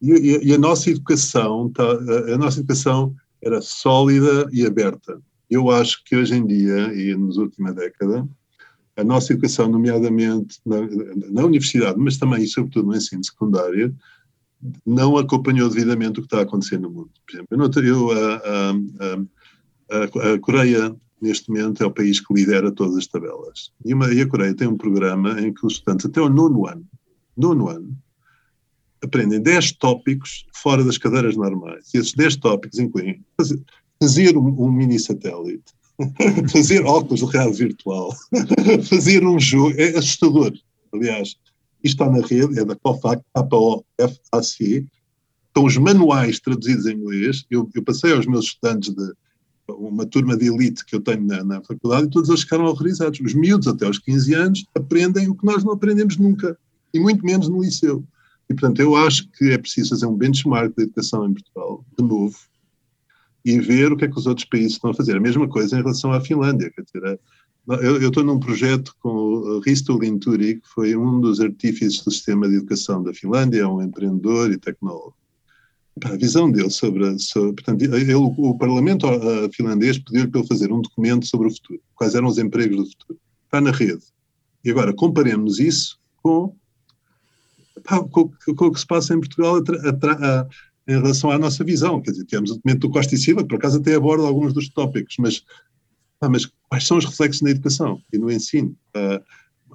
E, 0.00 0.48
e, 0.48 0.54
a 0.54 0.58
nossa 0.58 0.90
educação, 0.90 1.70
tá, 1.70 1.82
a, 1.82 2.34
a 2.34 2.38
nossa 2.38 2.60
educação 2.60 3.14
era 3.42 3.60
sólida 3.60 4.48
e 4.52 4.66
aberta 4.66 5.20
eu 5.50 5.70
acho 5.70 6.02
que 6.04 6.16
hoje 6.16 6.34
em 6.34 6.46
dia, 6.46 6.92
e 6.94 7.14
nos 7.14 7.36
última 7.36 7.72
década, 7.72 8.28
a 8.96 9.04
nossa 9.04 9.32
educação, 9.32 9.68
nomeadamente 9.68 10.60
na, 10.64 10.76
na, 11.30 11.44
universidade, 11.44 11.98
mas 11.98 12.16
também 12.16 12.42
e 12.42 12.48
sobretudo 12.48 12.88
no 12.88 12.96
ensino 12.96 13.24
secundário, 13.24 13.94
não 14.86 15.18
acompanhou 15.18 15.68
devidamente 15.68 16.18
o 16.18 16.22
que 16.22 16.26
está 16.26 16.40
acontecendo 16.40 16.82
no 16.82 16.90
mundo. 16.90 17.10
Por 17.26 17.34
exemplo, 17.34 17.84
eu, 17.84 18.10
a, 18.10 18.36
a, 18.36 18.72
a, 19.90 20.32
a, 20.34 20.38
Coreia, 20.38 20.94
neste 21.20 21.50
momento, 21.50 21.82
é 21.82 21.86
o 21.86 21.90
país 21.90 22.20
que 22.20 22.32
lidera 22.32 22.72
todas 22.72 22.96
as 22.96 23.06
tabelas. 23.06 23.72
E, 23.84 23.92
uma, 23.92 24.12
e 24.12 24.22
a 24.22 24.28
Coreia 24.28 24.54
tem 24.54 24.68
um 24.68 24.76
programa 24.76 25.40
em 25.40 25.52
que 25.52 25.66
os 25.66 25.74
estudantes, 25.74 26.06
até 26.06 26.20
o 26.20 26.28
nono 26.28 26.66
ano, 26.66 26.86
nono 27.36 27.68
ano, 27.68 27.96
aprendem 29.04 29.40
10 29.40 29.72
tópicos 29.72 30.44
fora 30.54 30.82
das 30.84 30.98
cadeiras 30.98 31.36
normais. 31.36 31.90
E 31.94 31.98
esses 31.98 32.12
10 32.12 32.36
tópicos 32.36 32.78
incluem 32.78 33.22
fazer 34.00 34.36
um, 34.36 34.48
um 34.62 34.70
mini 34.70 34.98
satélite, 34.98 35.72
fazer 36.50 36.84
óculos 36.84 37.20
de 37.20 37.26
realidade 37.26 37.58
virtual, 37.58 38.14
fazer 38.88 39.26
um 39.26 39.38
jogo, 39.38 39.74
é 39.78 39.96
assustador. 39.96 40.52
Aliás, 40.92 41.36
isto 41.82 42.02
está 42.02 42.10
na 42.10 42.26
rede, 42.26 42.58
é 42.58 42.64
da 42.64 42.74
COFAC, 42.76 43.22
K-O-F-A-C, 43.34 44.86
estão 45.48 45.64
os 45.64 45.76
manuais 45.76 46.40
traduzidos 46.40 46.86
em 46.86 46.94
inglês. 46.94 47.44
Eu, 47.50 47.68
eu, 47.74 47.82
passei 47.82 48.12
aos 48.12 48.26
meus 48.26 48.46
estudantes 48.46 48.92
de 48.92 49.12
uma 49.68 50.04
turma 50.04 50.36
de 50.36 50.46
elite 50.46 50.84
que 50.84 50.96
eu 50.96 51.00
tenho 51.00 51.24
na, 51.24 51.44
na, 51.44 51.62
faculdade 51.62 52.06
e 52.06 52.10
todos 52.10 52.28
eles 52.28 52.42
ficaram 52.42 52.64
horrorizados. 52.64 53.20
Os 53.20 53.34
miúdos, 53.34 53.68
até 53.68 53.86
aos 53.86 53.98
15 53.98 54.34
anos, 54.34 54.64
aprendem 54.74 55.28
o 55.28 55.34
que 55.34 55.44
nós 55.44 55.62
não 55.62 55.72
aprendemos 55.72 56.16
nunca, 56.16 56.58
e 56.92 56.98
muito 56.98 57.24
menos 57.24 57.48
no 57.48 57.62
liceu. 57.62 58.04
E, 58.48 58.54
portanto, 58.54 58.80
eu 58.80 58.94
acho 58.96 59.28
que 59.30 59.50
é 59.50 59.58
preciso 59.58 59.90
fazer 59.90 60.06
um 60.06 60.16
benchmark 60.16 60.74
da 60.76 60.82
educação 60.82 61.26
em 61.26 61.32
Portugal, 61.32 61.84
de 61.98 62.04
novo, 62.04 62.36
e 63.44 63.58
ver 63.60 63.92
o 63.92 63.96
que 63.96 64.04
é 64.04 64.08
que 64.08 64.18
os 64.18 64.26
outros 64.26 64.46
países 64.46 64.72
estão 64.72 64.90
a 64.90 64.94
fazer. 64.94 65.16
A 65.16 65.20
mesma 65.20 65.48
coisa 65.48 65.76
em 65.76 65.80
relação 65.80 66.12
à 66.12 66.20
Finlândia. 66.20 66.70
Quer 66.70 66.82
dizer, 66.82 67.20
eu, 67.82 68.08
estou 68.08 68.22
num 68.22 68.38
projeto 68.38 68.94
com 69.00 69.08
o 69.08 69.58
Risto 69.60 69.98
Linturi, 69.98 70.56
que 70.56 70.68
foi 70.68 70.96
um 70.96 71.20
dos 71.20 71.40
artífices 71.40 72.02
do 72.02 72.10
sistema 72.10 72.48
de 72.48 72.56
educação 72.56 73.02
da 73.02 73.14
Finlândia, 73.14 73.60
é 73.60 73.66
um 73.66 73.82
empreendedor 73.82 74.50
e 74.50 74.58
tecnólogo. 74.58 75.14
A 76.04 76.16
visão 76.16 76.50
dele 76.50 76.70
sobre, 76.70 77.18
sobre 77.18 77.52
portanto, 77.52 77.82
ele, 77.82 78.14
o 78.14 78.58
Parlamento 78.58 79.06
finlandês 79.52 79.98
pediu-lhe 79.98 80.28
para 80.28 80.40
ele 80.40 80.48
fazer 80.48 80.72
um 80.72 80.80
documento 80.80 81.24
sobre 81.24 81.46
o 81.48 81.50
futuro, 81.50 81.80
quais 81.94 82.14
eram 82.14 82.26
os 82.26 82.36
empregos 82.36 82.76
do 82.76 82.86
futuro. 82.86 83.20
Está 83.44 83.60
na 83.60 83.70
rede. 83.70 84.02
E 84.64 84.70
agora 84.70 84.92
comparemos 84.92 85.60
isso 85.60 85.98
com, 86.22 86.56
pá, 87.84 88.00
com, 88.00 88.30
com, 88.56 88.66
o 88.66 88.72
que 88.72 88.80
se 88.80 88.86
passa 88.86 89.14
em 89.14 89.20
Portugal 89.20 89.56
a, 89.56 90.40
a, 90.40 90.46
em 90.88 90.96
relação 90.96 91.30
à 91.30 91.38
nossa 91.38 91.62
visão. 91.62 92.00
Quer 92.00 92.12
dizer, 92.12 92.24
temos 92.24 92.50
o 92.50 92.54
documento 92.54 92.80
do 92.80 92.90
Costa 92.90 93.14
e 93.14 93.18
Silva, 93.18 93.42
que 93.42 93.48
por 93.48 93.56
acaso 93.56 93.78
até 93.78 93.94
aborda 93.94 94.26
alguns 94.26 94.52
dos 94.52 94.68
tópicos, 94.68 95.16
mas, 95.18 95.44
ah, 96.20 96.28
mas 96.28 96.50
quais 96.68 96.86
são 96.86 96.96
os 96.96 97.04
reflexos 97.04 97.42
na 97.42 97.50
educação 97.50 98.00
e 98.12 98.18
no 98.18 98.30
ensino? 98.30 98.76
Uh, 98.96 99.22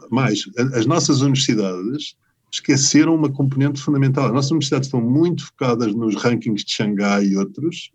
mais, 0.10 0.44
as 0.74 0.86
nossas 0.86 1.22
universidades 1.22 2.16
esqueceram 2.52 3.16
uma 3.16 3.30
componente 3.30 3.80
fundamental. 3.80 4.26
As 4.26 4.34
nossas 4.34 4.52
universidades 4.52 4.88
estão 4.88 5.02
muito 5.02 5.46
focadas 5.46 5.94
nos 5.94 6.16
rankings 6.16 6.66
de 6.66 6.72
Xangai 6.72 7.26
e 7.26 7.38
outros, 7.38 7.92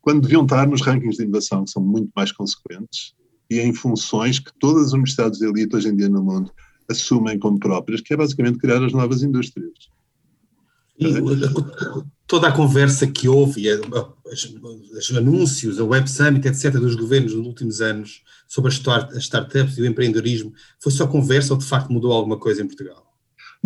quando 0.00 0.22
deviam 0.22 0.42
estar 0.42 0.66
nos 0.66 0.82
rankings 0.82 1.16
de 1.16 1.24
inovação, 1.24 1.64
que 1.64 1.70
são 1.70 1.82
muito 1.82 2.10
mais 2.14 2.30
consequentes, 2.32 3.14
e 3.48 3.60
em 3.60 3.72
funções 3.72 4.38
que 4.38 4.52
todas 4.58 4.86
as 4.86 4.92
universidades 4.92 5.38
de 5.38 5.46
elite 5.46 5.74
hoje 5.74 5.88
em 5.88 5.96
dia 5.96 6.08
no 6.08 6.22
mundo 6.22 6.52
assumem 6.88 7.38
como 7.38 7.58
próprias, 7.58 8.00
que 8.00 8.14
é 8.14 8.16
basicamente 8.16 8.58
criar 8.58 8.82
as 8.82 8.92
novas 8.92 9.22
indústrias. 9.22 9.72
E 10.98 11.06
toda 12.26 12.48
a 12.48 12.52
conversa 12.52 13.06
que 13.06 13.28
houve, 13.28 13.66
os 13.70 15.16
anúncios, 15.16 15.78
a 15.78 15.84
Web 15.84 16.10
Summit, 16.10 16.48
etc., 16.48 16.72
dos 16.72 16.96
governos 16.96 17.34
nos 17.34 17.46
últimos 17.46 17.80
anos 17.80 18.22
sobre 18.48 18.70
as 18.70 19.22
startups 19.22 19.76
e 19.76 19.82
o 19.82 19.86
empreendedorismo, 19.86 20.52
foi 20.80 20.90
só 20.92 21.06
conversa 21.06 21.52
ou 21.52 21.58
de 21.58 21.66
facto 21.66 21.92
mudou 21.92 22.12
alguma 22.12 22.38
coisa 22.38 22.62
em 22.62 22.66
Portugal? 22.66 23.05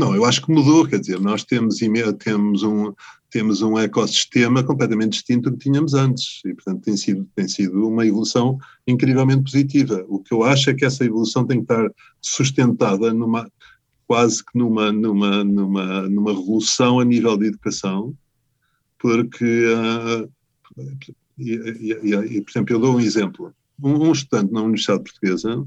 Não, 0.01 0.15
eu 0.15 0.25
acho 0.25 0.41
que 0.41 0.51
mudou, 0.51 0.89
quer 0.89 0.99
dizer, 0.99 1.21
nós 1.21 1.45
temos, 1.45 1.77
temos, 2.25 2.63
um, 2.63 2.91
temos 3.29 3.61
um 3.61 3.79
ecossistema 3.79 4.65
completamente 4.65 5.13
distinto 5.13 5.51
do 5.51 5.59
que 5.59 5.65
tínhamos 5.65 5.93
antes 5.93 6.41
e, 6.47 6.55
portanto, 6.55 6.81
tem 6.81 6.97
sido, 6.97 7.29
tem 7.37 7.47
sido 7.47 7.87
uma 7.87 8.07
evolução 8.07 8.57
incrivelmente 8.87 9.43
positiva. 9.43 10.03
O 10.09 10.19
que 10.19 10.33
eu 10.33 10.43
acho 10.43 10.71
é 10.71 10.75
que 10.75 10.87
essa 10.87 11.05
evolução 11.05 11.47
tem 11.47 11.59
que 11.59 11.65
estar 11.65 11.87
sustentada 12.19 13.13
numa, 13.13 13.47
quase 14.07 14.43
que 14.43 14.59
numa, 14.59 14.91
numa, 14.91 15.45
numa, 15.45 16.09
numa 16.09 16.31
revolução 16.33 16.99
a 16.99 17.05
nível 17.05 17.37
de 17.37 17.49
educação, 17.49 18.17
porque, 18.99 19.67
uh, 19.67 20.31
e, 21.39 21.53
e, 21.53 22.37
e, 22.39 22.41
por 22.41 22.51
exemplo, 22.51 22.75
eu 22.75 22.81
dou 22.81 22.97
um 22.97 23.01
exemplo. 23.01 23.53
Um, 23.83 24.09
um 24.09 24.13
estudante 24.13 24.51
na 24.51 24.63
Universidade 24.63 25.03
Portuguesa 25.03 25.63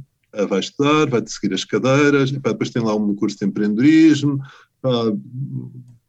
vai 0.48 0.60
estudar, 0.60 1.10
vai 1.10 1.24
seguir 1.26 1.54
as 1.54 1.66
cadeiras, 1.66 2.32
depois 2.32 2.70
tem 2.70 2.82
lá 2.82 2.96
um 2.96 3.16
curso 3.16 3.38
de 3.38 3.46
empreendedorismo, 3.46 4.38
de 4.84 5.20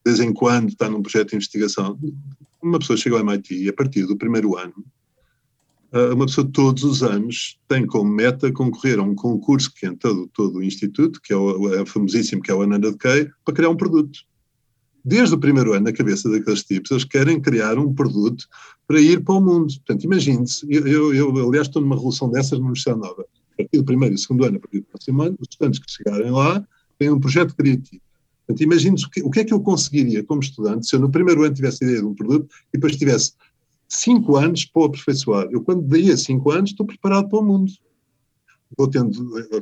vez 0.05 0.21
em 0.21 0.33
quando 0.33 0.71
está 0.71 0.89
num 0.89 1.03
projeto 1.03 1.31
de 1.31 1.37
investigação. 1.37 1.99
Uma 2.63 2.79
pessoa 2.79 2.97
chega 2.97 3.17
ao 3.17 3.23
MIT 3.23 3.55
e 3.55 3.69
a 3.69 3.73
partir 3.73 4.07
do 4.07 4.17
primeiro 4.17 4.57
ano 4.57 4.75
uma 6.13 6.27
pessoa 6.27 6.49
todos 6.53 6.83
os 6.83 7.03
anos 7.03 7.57
tem 7.69 7.87
como 7.87 8.11
meta 8.11 8.53
concorrer 8.53 8.99
a 8.99 9.03
um 9.03 9.15
concurso 9.15 9.73
que 9.73 9.83
tem 9.83 9.95
todo, 9.95 10.29
todo 10.35 10.59
o 10.59 10.63
instituto, 10.63 11.21
que 11.23 11.33
é 11.33 11.37
o 11.37 11.73
é 11.73 11.87
famosíssimo, 11.87 12.43
que 12.43 12.51
é 12.51 12.55
o 12.55 12.63
Ananda 12.63 12.91
Decay, 12.91 13.31
para 13.45 13.55
criar 13.55 13.71
um 13.71 13.77
produto. 13.77 14.19
Desde 15.05 15.35
o 15.35 15.39
primeiro 15.39 15.73
ano, 15.73 15.85
na 15.85 15.93
cabeça 15.93 16.29
daqueles 16.29 16.65
tipos, 16.65 16.91
eles 16.91 17.05
querem 17.05 17.41
criar 17.41 17.79
um 17.79 17.95
produto 17.95 18.45
para 18.89 19.01
ir 19.01 19.23
para 19.23 19.35
o 19.35 19.41
mundo. 19.41 19.73
Portanto, 19.73 20.05
imagine-se, 20.05 20.67
eu, 20.69 21.15
eu, 21.15 21.37
eu, 21.37 21.49
aliás 21.49 21.69
estou 21.69 21.81
numa 21.81 21.95
revolução 21.95 22.29
dessas 22.29 22.59
na 22.59 22.65
Universidade 22.65 22.99
Nova. 22.99 23.25
Partir 23.57 23.79
do 23.79 23.85
primeiro 23.85 24.15
e 24.15 24.19
segundo 24.19 24.45
ano, 24.45 24.57
a 24.57 24.61
partir 24.61 24.81
do 24.81 24.87
próximo 24.87 25.23
ano, 25.23 25.37
os 25.41 25.49
estudantes 25.51 25.81
que 25.81 25.91
chegarem 25.91 26.31
lá 26.31 26.67
têm 26.99 27.11
um 27.11 27.21
projeto 27.21 27.55
criativo. 27.55 28.03
Portanto, 28.47 28.63
imagine-se 28.63 29.07
o 29.07 29.11
que, 29.11 29.23
o 29.23 29.31
que 29.31 29.41
é 29.41 29.45
que 29.45 29.55
eu 29.55 29.61
conseguiria 29.61 30.23
como 30.23 30.41
estudante 30.41 30.87
se 30.87 30.95
eu 30.95 31.01
no 31.01 31.11
primeiro 31.11 31.45
ano 31.45 31.55
tivesse 31.55 31.83
a 31.83 31.87
ideia 31.87 32.01
de 32.01 32.07
um 32.07 32.15
produto 32.15 32.47
e 32.69 32.77
depois 32.77 32.97
tivesse 32.97 33.33
cinco 33.89 34.37
anos 34.37 34.65
para 34.65 34.83
o 34.83 34.85
aperfeiçoar. 34.87 35.49
Eu, 35.51 35.63
quando 35.63 35.83
daí 35.83 36.11
a 36.11 36.17
cinco 36.17 36.51
anos, 36.51 36.71
estou 36.71 36.87
preparado 36.87 37.29
para 37.29 37.39
o 37.39 37.45
mundo. 37.45 37.73
Vou 38.77 38.89
tendo, 38.89 39.13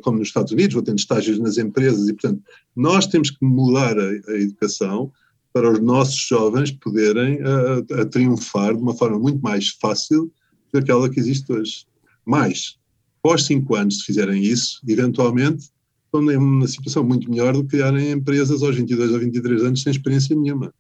como 0.01 0.19
nos 0.19 0.29
Estados 0.29 0.53
Unidos, 0.53 0.75
vou 0.75 0.83
tendo 0.83 0.99
estágios 0.99 1.39
nas 1.39 1.59
empresas 1.59 2.09
e, 2.09 2.15
portanto, 2.15 2.43
nós 2.75 3.07
temos 3.07 3.31
que 3.31 3.45
mudar 3.45 3.99
a, 3.99 4.03
a 4.03 4.35
educação 4.37 5.13
para 5.53 5.71
os 5.71 5.81
nossos 5.81 6.19
jovens 6.19 6.71
poderem 6.71 7.39
a, 7.43 8.01
a, 8.01 8.07
triunfar 8.07 8.75
de 8.75 8.83
uma 8.83 8.95
forma 8.95 9.19
muito 9.19 9.41
mais 9.41 9.69
fácil 9.69 10.25
do 10.25 10.33
que 10.73 10.79
aquela 10.79 11.11
que 11.11 11.21
existe 11.21 11.53
hoje. 11.53 11.87
Mais, 12.25 12.79
após 13.23 13.45
cinco 13.45 13.75
anos, 13.77 13.99
se 13.99 14.05
fizerem 14.05 14.43
isso, 14.43 14.81
eventualmente 14.87 15.71
estão 16.05 16.21
numa 16.21 16.67
situação 16.67 17.05
muito 17.05 17.31
melhor 17.31 17.55
do 17.55 17.63
que 17.63 17.71
criarem 17.71 18.11
empresas 18.11 18.63
aos 18.63 18.77
22 18.77 19.13
ou 19.13 19.21
23 19.21 19.63
anos 19.63 19.83
sem 19.83 19.91
experiência 19.93 20.37
nenhuma. 20.37 20.75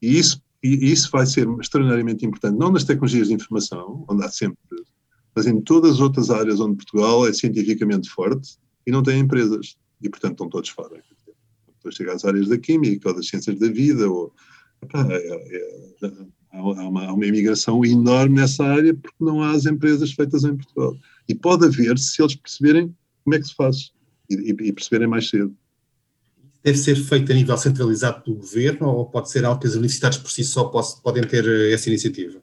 E 0.00 0.18
isso 0.18 0.40
e 0.62 0.90
isso 0.90 1.10
vai 1.10 1.24
ser 1.24 1.48
extraordinariamente 1.60 2.26
importante, 2.26 2.58
não 2.58 2.72
nas 2.72 2.84
tecnologias 2.84 3.28
de 3.28 3.34
informação, 3.34 4.04
onde 4.08 4.24
há 4.24 4.28
sempre, 4.28 4.58
mas 5.34 5.46
em 5.46 5.60
todas 5.60 5.92
as 5.92 6.00
outras 6.00 6.30
áreas 6.30 6.58
onde 6.58 6.76
Portugal 6.76 7.26
é 7.28 7.32
cientificamente 7.32 8.10
forte 8.10 8.56
e 8.86 8.90
não 8.90 9.02
tem 9.02 9.20
empresas. 9.20 9.76
E, 10.02 10.08
portanto, 10.08 10.32
estão 10.32 10.48
todos 10.48 10.70
fora. 10.70 11.02
Depois 11.76 11.94
chega 11.94 12.12
às 12.12 12.24
áreas 12.24 12.48
da 12.48 12.58
química 12.58 13.08
ou 13.08 13.14
das 13.14 13.28
ciências 13.28 13.58
da 13.58 13.68
vida, 13.68 14.10
ou, 14.10 14.32
é, 14.82 16.06
é, 16.06 16.12
há, 16.52 16.62
uma, 16.62 17.06
há 17.06 17.12
uma 17.12 17.26
imigração 17.26 17.84
enorme 17.84 18.36
nessa 18.36 18.64
área 18.64 18.94
porque 18.94 19.16
não 19.20 19.42
há 19.42 19.52
as 19.52 19.64
empresas 19.64 20.12
feitas 20.12 20.42
em 20.42 20.56
Portugal. 20.56 20.96
E 21.28 21.34
pode 21.34 21.66
haver 21.66 21.98
se 21.98 22.22
eles 22.22 22.34
perceberem 22.34 22.94
como 23.24 23.34
é 23.34 23.38
que 23.38 23.46
se 23.46 23.54
faz 23.54 23.92
e, 24.30 24.50
e 24.50 24.72
perceberem 24.72 25.06
mais 25.06 25.28
cedo 25.28 25.54
deve 26.62 26.78
ser 26.78 26.96
feito 26.96 27.32
a 27.32 27.34
nível 27.34 27.56
centralizado 27.56 28.22
pelo 28.22 28.36
governo 28.36 28.88
ou 28.88 29.06
pode 29.06 29.30
ser 29.30 29.44
algo 29.44 29.60
que 29.60 29.66
as 29.66 29.74
universidades 29.74 30.18
por 30.18 30.30
si 30.30 30.44
só 30.44 30.64
podem 31.02 31.22
ter 31.22 31.46
eh, 31.46 31.72
essa 31.72 31.88
iniciativa? 31.88 32.40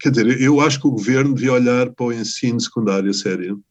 Quer 0.00 0.10
dizer, 0.10 0.40
eu 0.40 0.60
acho 0.60 0.80
que 0.80 0.86
o 0.86 0.92
governo 0.92 1.34
devia 1.34 1.52
olhar 1.52 1.90
para 1.90 2.06
o 2.06 2.12
ensino 2.12 2.60
secundário 2.60 3.12
sério 3.12 3.62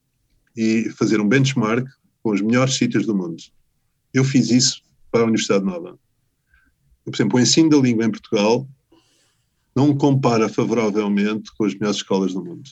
e 0.55 0.89
fazer 0.97 1.21
um 1.21 1.27
benchmark 1.27 1.87
com 2.21 2.31
os 2.31 2.41
melhores 2.41 2.75
sítios 2.75 3.05
do 3.05 3.15
mundo. 3.15 3.41
Eu 4.13 4.25
fiz 4.25 4.49
isso 4.49 4.81
para 5.09 5.21
a 5.21 5.25
Universidade 5.25 5.63
Nova. 5.63 5.97
Por 7.05 7.15
exemplo, 7.15 7.37
o 7.37 7.41
ensino 7.41 7.69
da 7.69 7.77
língua 7.77 8.05
em 8.05 8.11
Portugal 8.11 8.67
não 9.73 9.95
compara 9.95 10.49
favoravelmente 10.49 11.51
com 11.55 11.63
as 11.63 11.73
melhores 11.73 11.97
escolas 11.97 12.33
do 12.33 12.43
mundo. 12.43 12.69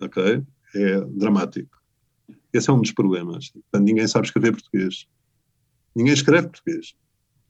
Ok? 0.00 0.42
É 0.74 1.00
dramático. 1.00 1.80
Esse 2.52 2.70
é 2.70 2.72
um 2.72 2.80
dos 2.80 2.92
problemas. 2.92 3.50
Portanto, 3.50 3.84
ninguém 3.84 4.06
sabe 4.06 4.26
escrever 4.26 4.52
português. 4.52 5.06
Ninguém 5.94 6.14
escreve 6.14 6.48
português. 6.48 6.94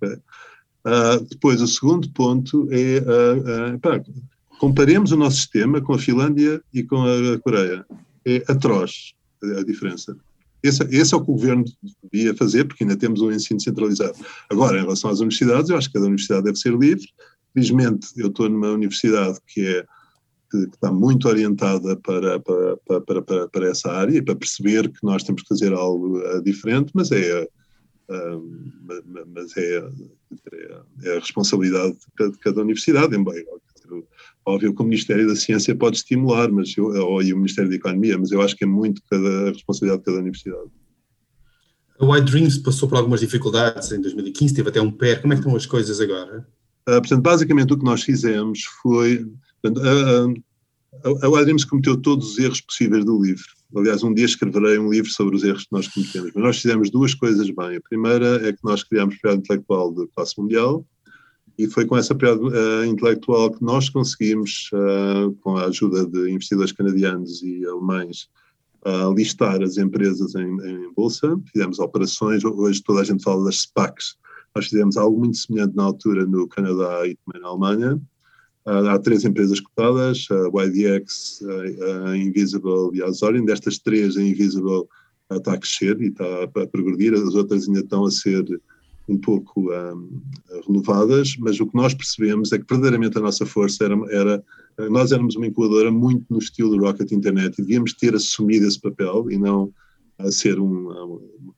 Uh, 0.02 1.24
depois, 1.28 1.60
o 1.60 1.66
segundo 1.66 2.10
ponto 2.10 2.68
é, 2.70 3.00
uh, 3.00 3.74
uh, 3.74 3.78
pá, 3.78 4.02
comparemos 4.58 5.12
o 5.12 5.16
nosso 5.16 5.36
sistema 5.36 5.80
com 5.80 5.94
a 5.94 5.98
Finlândia 5.98 6.62
e 6.72 6.82
com 6.82 7.02
a 7.02 7.38
Coreia. 7.40 7.84
É 8.24 8.42
atroz 8.48 9.14
a 9.58 9.62
diferença. 9.62 10.16
Esse, 10.62 10.82
esse, 10.90 11.14
é 11.14 11.16
o 11.16 11.24
que 11.24 11.30
o 11.30 11.34
governo 11.34 11.64
devia 12.12 12.34
fazer, 12.34 12.64
porque 12.64 12.84
ainda 12.84 12.96
temos 12.96 13.22
um 13.22 13.32
ensino 13.32 13.60
centralizado. 13.60 14.14
Agora, 14.50 14.78
em 14.78 14.82
relação 14.82 15.10
às 15.10 15.20
universidades, 15.20 15.70
eu 15.70 15.76
acho 15.76 15.88
que 15.88 15.94
cada 15.94 16.04
universidade 16.04 16.44
deve 16.44 16.58
ser 16.58 16.76
livre. 16.76 17.06
Felizmente, 17.54 18.08
eu 18.16 18.28
estou 18.28 18.48
numa 18.48 18.70
universidade 18.70 19.38
que 19.46 19.66
é 19.66 19.86
que, 20.50 20.66
que 20.66 20.74
está 20.74 20.92
muito 20.92 21.28
orientada 21.28 21.96
para, 21.96 22.40
para, 22.40 22.76
para, 22.76 23.22
para, 23.22 23.48
para 23.48 23.68
essa 23.68 23.90
área 23.90 24.16
e 24.16 24.22
para 24.22 24.36
perceber 24.36 24.88
que 24.88 24.98
nós 25.02 25.22
temos 25.22 25.42
que 25.42 25.48
fazer 25.48 25.72
algo 25.72 26.20
diferente, 26.42 26.90
mas 26.94 27.10
é 27.12 27.48
mas 29.28 29.56
é, 29.56 29.76
é, 29.76 30.80
é, 31.04 31.16
a 31.16 31.20
responsabilidade 31.20 31.92
de 31.92 32.06
cada, 32.16 32.32
de 32.32 32.38
cada 32.38 32.62
universidade, 32.62 33.16
embora 33.16 33.38
óbvio 34.44 34.74
que 34.74 34.82
o 34.82 34.84
Ministério 34.84 35.26
da 35.26 35.36
Ciência 35.36 35.74
pode 35.74 35.96
estimular, 35.96 36.50
mas 36.50 36.76
eu, 36.76 36.86
ou 36.86 37.22
e 37.22 37.32
o 37.32 37.36
Ministério 37.36 37.70
da 37.70 37.76
Economia, 37.76 38.18
mas 38.18 38.30
eu 38.30 38.40
acho 38.40 38.56
que 38.56 38.64
é 38.64 38.66
muito 38.66 39.02
cada, 39.10 39.48
a 39.48 39.52
responsabilidade 39.52 40.00
de 40.00 40.06
cada 40.06 40.18
universidade. 40.18 40.70
A 41.98 42.06
White 42.06 42.30
Dreams 42.30 42.58
passou 42.58 42.88
por 42.88 42.96
algumas 42.96 43.20
dificuldades 43.20 43.92
em 43.92 44.00
2015, 44.00 44.54
teve 44.54 44.68
até 44.68 44.80
um 44.80 44.90
PER. 44.90 45.20
Como 45.20 45.32
é 45.32 45.36
que 45.36 45.40
estão 45.40 45.56
as 45.56 45.66
coisas 45.66 46.00
agora? 46.00 46.46
Uh, 46.88 47.00
portanto, 47.00 47.22
basicamente 47.22 47.72
o 47.72 47.78
que 47.78 47.84
nós 47.84 48.02
fizemos 48.02 48.64
foi. 48.82 49.26
Portanto, 49.62 49.84
uh, 49.84 50.42
a 51.22 51.28
Williams 51.28 51.64
cometeu 51.64 51.96
todos 51.96 52.32
os 52.32 52.38
erros 52.38 52.60
possíveis 52.60 53.04
do 53.04 53.22
livro. 53.22 53.44
Aliás, 53.76 54.02
um 54.02 54.12
dia 54.12 54.24
escreverei 54.24 54.78
um 54.78 54.90
livro 54.90 55.10
sobre 55.10 55.36
os 55.36 55.44
erros 55.44 55.64
que 55.64 55.72
nós 55.72 55.86
cometemos. 55.86 56.32
Mas 56.34 56.44
nós 56.44 56.60
fizemos 56.60 56.90
duas 56.90 57.14
coisas 57.14 57.48
bem. 57.50 57.76
A 57.76 57.80
primeira 57.80 58.46
é 58.46 58.52
que 58.52 58.64
nós 58.64 58.82
criámos 58.82 59.14
propriedade 59.14 59.42
intelectual 59.44 59.94
de 59.94 60.06
classe 60.08 60.40
mundial 60.40 60.84
e 61.60 61.66
foi 61.68 61.84
com 61.84 61.96
essa 61.96 62.14
propriedade 62.14 62.56
uh, 62.56 62.84
intelectual 62.86 63.50
que 63.50 63.62
nós 63.62 63.90
conseguimos, 63.90 64.70
uh, 64.72 65.30
com 65.42 65.56
a 65.56 65.66
ajuda 65.66 66.06
de 66.06 66.30
investidores 66.30 66.72
canadianos 66.72 67.42
e 67.42 67.66
alemães, 67.66 68.28
uh, 68.86 69.12
listar 69.14 69.62
as 69.62 69.76
empresas 69.76 70.34
em, 70.34 70.48
em, 70.48 70.92
bolsa. 70.94 71.38
Fizemos 71.52 71.78
operações, 71.78 72.42
hoje 72.44 72.82
toda 72.82 73.02
a 73.02 73.04
gente 73.04 73.22
fala 73.22 73.44
das 73.44 73.60
SPACs. 73.60 74.16
Nós 74.56 74.68
fizemos 74.68 74.96
algo 74.96 75.18
muito 75.18 75.36
semelhante 75.36 75.76
na 75.76 75.84
altura 75.84 76.24
no 76.24 76.48
Canadá 76.48 77.06
e 77.06 77.16
também 77.24 77.42
na 77.42 77.48
Alemanha. 77.48 78.00
Há 78.66 78.98
três 78.98 79.24
empresas 79.24 79.60
cotadas, 79.60 80.26
a 80.30 80.64
YDX, 80.64 81.42
a 82.06 82.16
Invisible 82.16 82.90
e 82.94 83.02
a 83.02 83.06
Azorion. 83.06 83.44
Destas 83.44 83.78
três, 83.78 84.16
a 84.16 84.22
Invisible 84.22 84.84
está 85.30 85.54
a 85.54 85.58
crescer 85.58 86.00
e 86.00 86.08
está 86.08 86.44
a 86.44 86.66
progredir, 86.66 87.14
as 87.14 87.34
outras 87.34 87.68
ainda 87.68 87.80
estão 87.80 88.04
a 88.04 88.10
ser 88.10 88.44
um 89.08 89.18
pouco 89.18 89.72
um, 89.72 90.22
renovadas, 90.66 91.36
mas 91.38 91.58
o 91.60 91.66
que 91.66 91.76
nós 91.76 91.94
percebemos 91.94 92.52
é 92.52 92.58
que 92.58 92.64
verdadeiramente 92.68 93.18
a 93.18 93.20
nossa 93.20 93.44
força 93.44 93.84
era, 93.84 93.96
era 94.10 94.44
nós 94.88 95.12
éramos 95.12 95.36
uma 95.36 95.46
incubadora 95.46 95.90
muito 95.90 96.24
no 96.30 96.38
estilo 96.38 96.70
do 96.70 96.84
Rocket 96.84 97.10
Internet 97.10 97.54
e 97.58 97.62
devíamos 97.62 97.92
ter 97.92 98.14
assumido 98.14 98.66
esse 98.66 98.80
papel 98.80 99.30
e 99.30 99.36
não 99.36 99.72
a 100.18 100.30
ser 100.30 100.60
um, 100.60 100.90
um, 100.90 101.52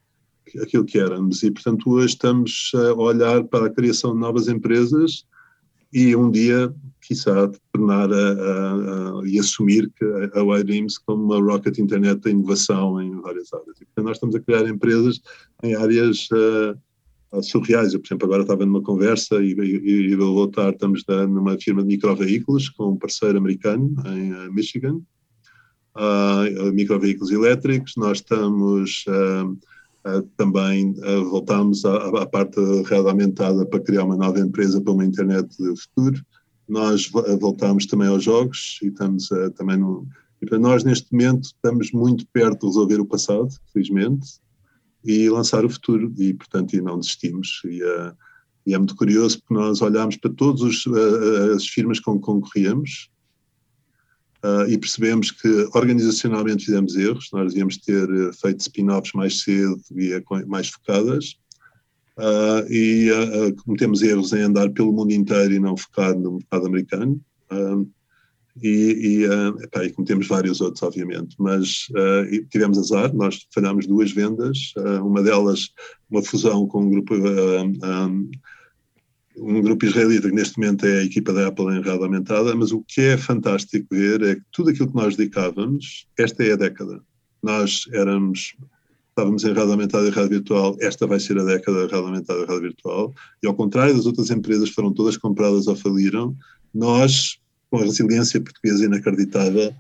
aquilo 0.61 0.85
que 0.85 0.99
éramos. 0.99 1.43
E, 1.43 1.51
portanto, 1.51 1.91
hoje 1.91 2.15
estamos 2.15 2.73
a 2.75 2.95
olhar 2.95 3.45
para 3.45 3.67
a 3.67 3.71
criação 3.71 4.15
de 4.15 4.21
novas 4.21 4.49
empresas 4.49 5.25
e 5.93 6.17
um 6.17 6.31
dia, 6.31 6.73
quiçá, 7.01 7.51
tornar 7.73 8.11
a, 8.13 8.17
a, 8.17 9.21
a, 9.21 9.27
e 9.27 9.39
assumir 9.39 9.91
que 9.97 10.05
a, 10.05 10.61
iDreams 10.61 10.99
como 10.99 11.25
uma 11.25 11.41
Rocket 11.41 11.79
Internet 11.79 12.21
da 12.21 12.31
inovação 12.31 13.01
em 13.01 13.21
várias 13.21 13.53
áreas. 13.53 13.81
E, 13.81 13.85
portanto, 13.85 14.07
nós 14.07 14.17
estamos 14.17 14.35
a 14.35 14.41
criar 14.41 14.67
empresas 14.69 15.21
em 15.63 15.75
áreas 15.75 16.29
uh, 16.31 17.43
surreais. 17.43 17.93
Eu, 17.93 18.01
por 18.01 18.07
exemplo, 18.07 18.27
agora 18.27 18.43
estava 18.43 18.65
numa 18.65 18.83
conversa 18.83 19.43
e, 19.43 19.53
e, 19.53 20.15
vou 20.17 20.35
voltar, 20.35 20.73
estamos 20.73 21.05
numa 21.07 21.59
firma 21.59 21.83
de 21.83 21.89
microveículos 21.89 22.69
com 22.71 22.93
um 22.93 22.97
parceiro 22.97 23.39
americano 23.39 23.95
em 24.07 24.33
uh, 24.33 24.53
Michigan, 24.53 25.01
uh, 25.97 26.73
microveículos 26.73 27.31
elétricos. 27.31 27.95
Nós 27.97 28.19
estamos 28.19 29.05
uh, 29.09 29.59
também, 30.37 30.95
voltamos 31.31 31.85
à, 31.85 32.09
à, 32.23 32.27
parte 32.27 32.57
da 32.57 33.67
para 33.67 33.81
criar 33.81 34.05
uma 34.05 34.17
nova 34.17 34.41
empresa 34.41 34.81
para 34.81 34.93
uma 34.93 35.05
internet 35.05 35.57
do 35.59 35.77
futuro. 35.77 36.25
Nós 36.69 37.09
voltamos 37.41 37.87
também 37.87 38.09
aos 38.09 38.25
jogos 38.25 38.79
e 38.83 38.89
estamos 38.89 39.29
também 39.57 39.77
no. 39.77 40.07
E 40.41 40.47
para 40.47 40.59
nós, 40.59 40.83
neste 40.83 41.13
momento, 41.13 41.45
estamos 41.45 41.93
muito 41.93 42.27
perto 42.33 42.61
de 42.61 42.67
resolver 42.67 43.01
o 43.01 43.07
passado, 43.07 43.49
felizmente 43.73 44.43
e 45.05 45.29
lançar 45.29 45.65
o 45.65 45.71
futuro 45.71 46.13
e, 46.19 46.33
portanto, 46.35 46.75
e 46.75 46.81
não 46.81 46.99
desistimos. 46.99 47.61
E, 47.65 47.83
uh, 47.83 48.13
e 48.65 48.75
é 48.75 48.79
muito 48.79 48.95
curioso 48.95 49.41
porque 49.41 49.55
nós 49.55 49.83
olhámos 49.83 50.17
para 50.17 50.33
todas 50.33 50.87
uh, 50.87 51.55
as 51.55 51.67
firmas 51.67 51.99
com 51.99 52.15
que 52.15 52.25
concorríamos 52.25 53.11
uh, 54.45 54.69
e 54.69 54.79
percebemos 54.79 55.31
que 55.31 55.49
organizacionalmente 55.75 56.65
fizemos 56.67 56.97
erros, 56.97 57.29
nós 57.33 57.53
devíamos 57.53 57.77
ter 57.79 58.09
feito 58.35 58.61
spin-offs 58.61 59.13
mais 59.13 59.41
cedo 59.41 59.81
e 59.93 60.23
mais 60.47 60.69
focadas, 60.69 61.37
e 62.69 63.09
cometemos 63.65 64.03
erros 64.03 64.35
em 64.35 64.43
andar 64.43 64.71
pelo 64.71 64.93
mundo 64.93 65.13
inteiro 65.13 65.55
e 65.55 65.59
não 65.59 65.77
focar 65.77 66.17
no 66.17 66.33
mercado 66.33 66.67
americano. 66.67 67.21
E, 68.61 68.69
e, 69.23 69.27
uh, 69.27 69.63
epá, 69.63 69.85
e 69.85 69.93
cometemos 69.93 70.29
vários 70.29 70.61
outros, 70.61 70.83
obviamente, 70.83 71.35
mas 71.39 71.87
uh, 71.93 72.47
tivemos 72.51 72.77
azar, 72.79 73.15
nós 73.15 73.47
falhámos 73.55 73.87
duas 73.87 74.13
vendas, 74.13 74.75
uh, 74.77 75.07
uma 75.07 75.23
delas 75.23 75.71
uma 76.11 76.23
fusão 76.23 76.67
com 76.67 76.83
um 76.83 76.91
grupo, 76.91 77.15
um, 77.15 78.31
um 79.37 79.61
grupo 79.61 79.87
israelita 79.87 80.29
que 80.29 80.35
neste 80.35 80.59
momento 80.59 80.87
é 80.87 81.01
a 81.01 81.05
equipa 81.05 81.33
da 81.33 81.49
Apple 81.49 81.67
em 81.67 81.83
rede 81.83 82.03
aumentada, 82.03 82.55
mas 82.55 82.73
o 82.73 82.83
que 82.83 83.01
é 83.01 83.17
fantástico 83.17 83.87
ver 83.91 84.23
é 84.23 84.35
que 84.37 84.43
tudo 84.53 84.71
aquilo 84.71 84.89
que 84.89 84.95
nós 84.95 85.17
dedicávamos, 85.17 86.07
esta 86.19 86.45
é 86.45 86.53
a 86.53 86.57
década. 86.57 87.01
Nós 87.43 87.85
éramos 87.93 88.55
estávamos 89.09 89.45
em 89.45 89.49
rede 89.49 89.71
aumentada 89.71 90.09
e 90.09 90.11
rede 90.11 90.31
virtual, 90.31 90.77
esta 90.81 91.07
vai 91.07 91.21
ser 91.21 91.39
a 91.39 91.45
década 91.45 91.87
da 91.87 91.95
rede 91.95 92.07
aumentada 92.07 92.41
e 92.41 92.47
rede 92.47 92.61
virtual, 92.61 93.13
e 93.43 93.47
ao 93.47 93.55
contrário 93.55 93.95
das 93.95 94.07
outras 94.07 94.31
empresas 94.31 94.71
que 94.71 94.75
foram 94.75 94.93
todas 94.93 95.19
compradas 95.19 95.67
ou 95.67 95.77
faliram, 95.77 96.35
nós 96.75 97.39
com 97.71 97.79
a 97.79 97.85
resiliência 97.85 98.41
portuguesa 98.41 98.85
inacreditável, 98.85 99.75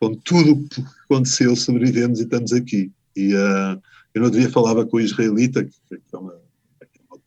com 0.00 0.14
tudo 0.14 0.52
o 0.52 0.68
que 0.68 0.84
aconteceu, 1.04 1.54
sobrevivemos 1.56 2.20
e 2.20 2.22
estamos 2.22 2.52
aqui. 2.52 2.90
E 3.16 3.34
uh, 3.34 3.80
eu 4.14 4.22
não 4.22 4.30
devia 4.30 4.50
falava 4.50 4.86
com 4.86 4.96
o 4.96 5.00
israelita, 5.00 5.64
que 5.64 5.72
é, 5.92 6.16
uma, 6.16 6.34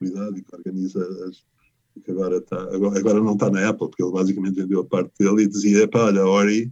e 0.05 0.41
que 0.41 0.55
organiza 0.55 1.03
as, 1.27 1.43
que 2.03 2.11
agora, 2.11 2.37
está, 2.37 2.61
agora, 2.73 2.97
agora, 2.97 3.19
não 3.21 3.33
está 3.33 3.49
na 3.49 3.69
Apple, 3.69 3.89
porque 3.89 4.03
ele 4.03 4.13
basicamente 4.13 4.55
vendeu 4.55 4.81
a 4.81 4.85
parte 4.85 5.11
dele 5.19 5.43
e 5.43 5.47
dizia, 5.47 5.87
pá, 5.87 6.05
olha, 6.05 6.25
Ori, 6.25 6.71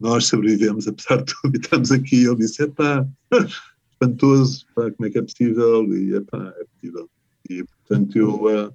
nós 0.00 0.26
sobrevivemos 0.26 0.88
apesar 0.88 1.22
de 1.22 1.32
tudo 1.42 1.56
e 1.56 1.60
estamos 1.60 1.92
aqui. 1.92 2.24
Ele 2.24 2.36
disse, 2.36 2.66
pá, 2.68 3.06
espantoso, 3.92 4.66
pá, 4.74 4.90
como 4.90 5.06
é 5.06 5.10
que 5.10 5.18
é 5.18 5.22
possível? 5.22 5.84
E, 5.94 6.20
pá, 6.22 6.54
é 6.56 6.64
possível. 6.64 7.10
E, 7.50 7.64
portanto, 7.64 8.16
eu... 8.16 8.44
Uh, 8.44 8.72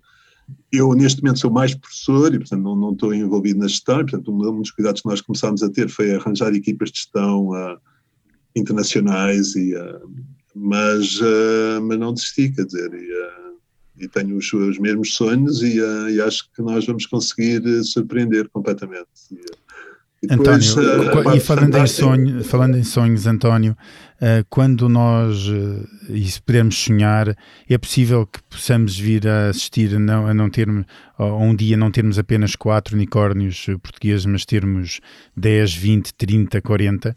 eu, 0.71 0.93
neste 0.93 1.21
momento, 1.21 1.39
sou 1.39 1.51
mais 1.51 1.75
professor 1.75 2.33
e, 2.33 2.39
portanto, 2.39 2.61
não, 2.61 2.75
não 2.75 2.93
estou 2.93 3.13
envolvido 3.13 3.59
na 3.59 3.67
gestão. 3.67 3.99
E, 3.99 4.03
portanto, 4.03 4.31
um 4.31 4.61
dos 4.61 4.71
cuidados 4.71 5.01
que 5.01 5.09
nós 5.09 5.21
começámos 5.21 5.61
a 5.61 5.69
ter 5.69 5.89
foi 5.89 6.13
arranjar 6.13 6.53
equipas 6.53 6.89
de 6.89 6.99
gestão 6.99 7.49
uh, 7.49 7.77
internacionais, 8.55 9.55
e, 9.55 9.75
uh, 9.75 10.09
mas, 10.55 11.19
uh, 11.19 11.81
mas 11.81 11.99
não 11.99 12.13
desisti, 12.13 12.49
quer 12.49 12.65
dizer, 12.65 12.93
e, 12.93 13.46
e 13.99 14.07
tenho 14.07 14.37
os, 14.37 14.51
os, 14.53 14.77
mesmos 14.77 15.13
sonhos 15.15 15.61
e, 15.61 15.79
e, 15.79 16.21
acho 16.21 16.49
que 16.53 16.61
nós 16.61 16.85
vamos 16.85 17.05
conseguir 17.05 17.61
surpreender 17.83 18.47
completamente. 18.49 19.07
Depois, 20.21 20.75
António, 20.75 21.35
e 21.35 21.39
falando 21.39 21.77
em, 21.77 21.87
sonho, 21.87 22.43
falando 22.43 22.77
em 22.77 22.83
sonhos, 22.83 23.27
António, 23.27 23.77
uh, 24.15 24.43
quando 24.49 24.89
nós, 24.89 25.47
uh, 25.47 25.87
e 26.09 26.25
se 26.27 26.41
pudermos 26.41 26.75
sonhar, 26.75 27.37
é 27.69 27.77
possível 27.77 28.25
que 28.25 28.41
possamos 28.49 28.97
vir 28.97 29.27
a 29.27 29.49
assistir 29.49 29.95
a 29.95 29.99
não, 29.99 30.25
a 30.25 30.33
não 30.33 30.49
termos, 30.49 30.85
a 31.19 31.25
um 31.25 31.55
dia 31.55 31.77
não 31.77 31.91
termos 31.91 32.17
apenas 32.17 32.55
quatro 32.55 32.95
unicórnios 32.95 33.67
portugueses, 33.83 34.25
mas 34.25 34.43
termos 34.43 34.99
10, 35.35 35.75
20, 35.75 36.13
30, 36.15 36.61
40? 36.61 37.15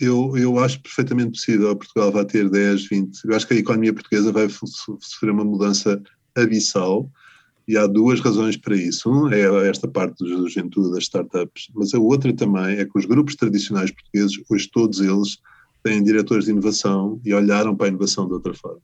Eu, 0.00 0.36
eu 0.36 0.58
acho 0.58 0.80
perfeitamente 0.80 1.32
possível. 1.32 1.76
Portugal 1.76 2.10
vai 2.10 2.24
ter 2.24 2.48
10, 2.48 2.88
20. 2.88 3.24
Eu 3.24 3.36
acho 3.36 3.46
que 3.46 3.54
a 3.54 3.58
economia 3.58 3.92
portuguesa 3.92 4.32
vai 4.32 4.48
sofrer 4.48 5.30
uma 5.30 5.44
mudança 5.44 6.02
abissal 6.34 7.10
e 7.66 7.76
há 7.76 7.86
duas 7.86 8.20
razões 8.20 8.56
para 8.56 8.76
isso. 8.76 9.10
Um 9.10 9.30
é 9.30 9.68
esta 9.68 9.86
parte 9.86 10.18
do 10.18 10.48
juventude 10.48 10.92
das 10.92 11.04
startups, 11.04 11.68
mas 11.74 11.94
a 11.94 11.98
outra 11.98 12.32
também 12.32 12.78
é 12.78 12.84
que 12.84 12.98
os 12.98 13.04
grupos 13.04 13.36
tradicionais 13.36 13.90
portugueses, 13.90 14.40
hoje 14.50 14.68
todos 14.70 15.00
eles, 15.00 15.38
têm 15.82 16.02
diretores 16.02 16.44
de 16.44 16.50
inovação 16.50 17.20
e 17.24 17.34
olharam 17.34 17.74
para 17.74 17.86
a 17.86 17.88
inovação 17.88 18.26
de 18.26 18.34
outra 18.34 18.54
forma. 18.54 18.82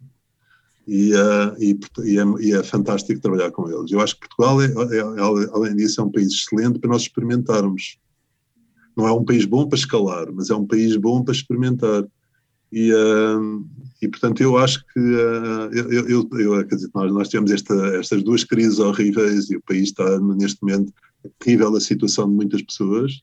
E, 0.86 1.12
uh, 1.12 1.54
e, 1.58 1.78
e, 2.04 2.18
é, 2.18 2.24
e, 2.40 2.52
é, 2.52 2.62
fantástico 2.62 3.20
trabalhar 3.20 3.50
com 3.50 3.70
eles. 3.70 3.90
Eu 3.92 4.00
acho 4.00 4.14
que 4.14 4.26
Portugal, 4.26 4.62
é, 4.62 4.66
é, 4.66 4.98
é, 4.98 5.50
além 5.52 5.76
disso, 5.76 6.00
é 6.00 6.04
um 6.04 6.10
país 6.10 6.32
excelente 6.32 6.78
para 6.78 6.88
nós 6.88 7.02
experimentarmos. 7.02 7.98
Não 8.98 9.06
é 9.06 9.12
um 9.12 9.24
país 9.24 9.44
bom 9.44 9.68
para 9.68 9.78
escalar, 9.78 10.26
mas 10.34 10.50
é 10.50 10.56
um 10.56 10.66
país 10.66 10.96
bom 10.96 11.22
para 11.22 11.32
experimentar. 11.32 12.04
E, 12.72 12.92
uh, 12.92 13.64
e 14.02 14.08
portanto, 14.08 14.42
eu 14.42 14.58
acho 14.58 14.84
que 14.86 14.98
uh, 14.98 15.70
eu, 15.72 16.08
eu, 16.08 16.28
eu, 16.32 16.66
quer 16.66 16.74
dizer, 16.74 16.90
nós, 16.92 17.12
nós 17.12 17.28
tivemos 17.28 17.52
esta, 17.52 17.74
estas 17.96 18.24
duas 18.24 18.42
crises 18.42 18.80
horríveis 18.80 19.50
e 19.50 19.56
o 19.56 19.62
país 19.62 19.90
está 19.90 20.18
neste 20.18 20.60
momento 20.62 20.92
terrível 21.38 21.76
a 21.76 21.80
situação 21.80 22.28
de 22.28 22.34
muitas 22.34 22.60
pessoas, 22.60 23.22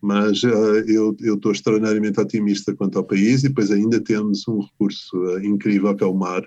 mas 0.00 0.44
uh, 0.44 0.76
eu, 0.86 1.16
eu 1.18 1.34
estou 1.34 1.50
extraordinariamente 1.50 2.20
otimista 2.20 2.72
quanto 2.76 2.96
ao 2.96 3.04
país 3.04 3.42
e 3.42 3.48
depois 3.48 3.72
ainda 3.72 4.00
temos 4.00 4.46
um 4.46 4.60
recurso 4.60 5.40
incrível 5.40 5.92
que 5.96 6.04
é 6.04 6.06
o 6.06 6.14
mar. 6.14 6.44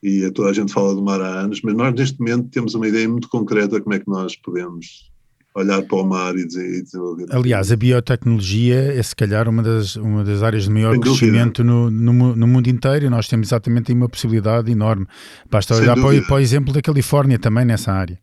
E 0.00 0.30
toda 0.30 0.50
a 0.50 0.52
gente 0.52 0.72
fala 0.72 0.94
do 0.94 1.02
mar 1.02 1.20
há 1.20 1.40
anos, 1.40 1.60
mas 1.60 1.74
nós 1.74 1.92
neste 1.92 2.20
momento 2.20 2.50
temos 2.50 2.76
uma 2.76 2.86
ideia 2.86 3.08
muito 3.08 3.28
concreta 3.28 3.78
de 3.78 3.82
como 3.82 3.94
é 3.96 3.98
que 3.98 4.08
nós 4.08 4.36
podemos 4.36 5.10
olhar 5.54 5.82
para 5.82 5.98
o 5.98 6.04
mar 6.04 6.36
e, 6.36 6.46
desenvolver. 6.46 7.26
Aliás, 7.30 7.72
a 7.72 7.76
biotecnologia 7.76 8.92
é 8.94 9.02
se 9.02 9.14
calhar 9.14 9.48
uma 9.48 9.62
das, 9.62 9.96
uma 9.96 10.24
das 10.24 10.42
áreas 10.42 10.64
de 10.64 10.70
maior 10.70 10.92
Sem 10.92 11.00
crescimento 11.00 11.64
no, 11.64 11.90
no, 11.90 12.36
no, 12.36 12.46
mundo 12.46 12.68
inteiro 12.68 13.06
e 13.06 13.10
nós 13.10 13.28
temos 13.28 13.48
exatamente 13.48 13.92
uma 13.92 14.08
possibilidade 14.08 14.70
enorme. 14.70 15.06
Basta 15.50 15.74
olhar 15.74 15.94
para 15.94 16.16
o, 16.16 16.26
para 16.26 16.36
o, 16.36 16.38
exemplo 16.38 16.72
da 16.72 16.82
Califórnia 16.82 17.38
também 17.38 17.64
nessa 17.64 17.92
área. 17.92 18.18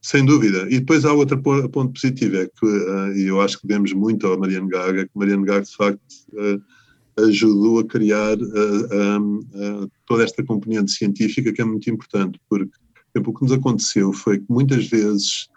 Sem 0.00 0.24
dúvida. 0.24 0.66
E 0.68 0.80
depois 0.80 1.04
há 1.04 1.12
outro 1.12 1.40
ponto 1.40 1.92
positivo, 1.92 2.36
é 2.36 2.46
que 2.46 2.66
uh, 2.66 3.12
eu 3.16 3.40
acho 3.40 3.60
que 3.60 3.66
devemos 3.66 3.92
muito 3.92 4.26
ao 4.26 4.38
Mariano 4.38 4.66
Gaga, 4.66 5.04
que 5.04 5.10
Mariano 5.14 5.44
Gaga 5.44 5.64
de 5.64 5.76
facto 5.76 6.00
uh, 6.32 7.24
ajudou 7.28 7.78
a 7.78 7.84
criar 7.84 8.36
uh, 8.36 9.90
toda 10.04 10.24
esta 10.24 10.42
componente 10.42 10.90
científica 10.90 11.52
que 11.52 11.62
é 11.62 11.64
muito 11.64 11.88
importante, 11.88 12.40
porque 12.48 12.72
exemplo, 13.14 13.32
o 13.32 13.34
que 13.34 13.42
nos 13.42 13.52
aconteceu 13.52 14.12
foi 14.12 14.38
que 14.38 14.46
muitas 14.48 14.86
vezes 14.86 15.48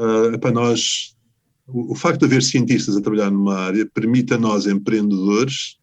uh, 0.00 0.38
para 0.38 0.50
nós 0.50 1.14
o, 1.66 1.92
o, 1.92 1.94
facto 1.94 2.20
de 2.20 2.26
haver 2.26 2.42
cientistas 2.42 2.96
a 2.96 3.00
trabalhar 3.00 3.30
numa 3.30 3.54
área 3.54 3.86
permite 3.86 4.34
a 4.34 4.38
nós, 4.38 4.66
empreendedores, 4.66 5.76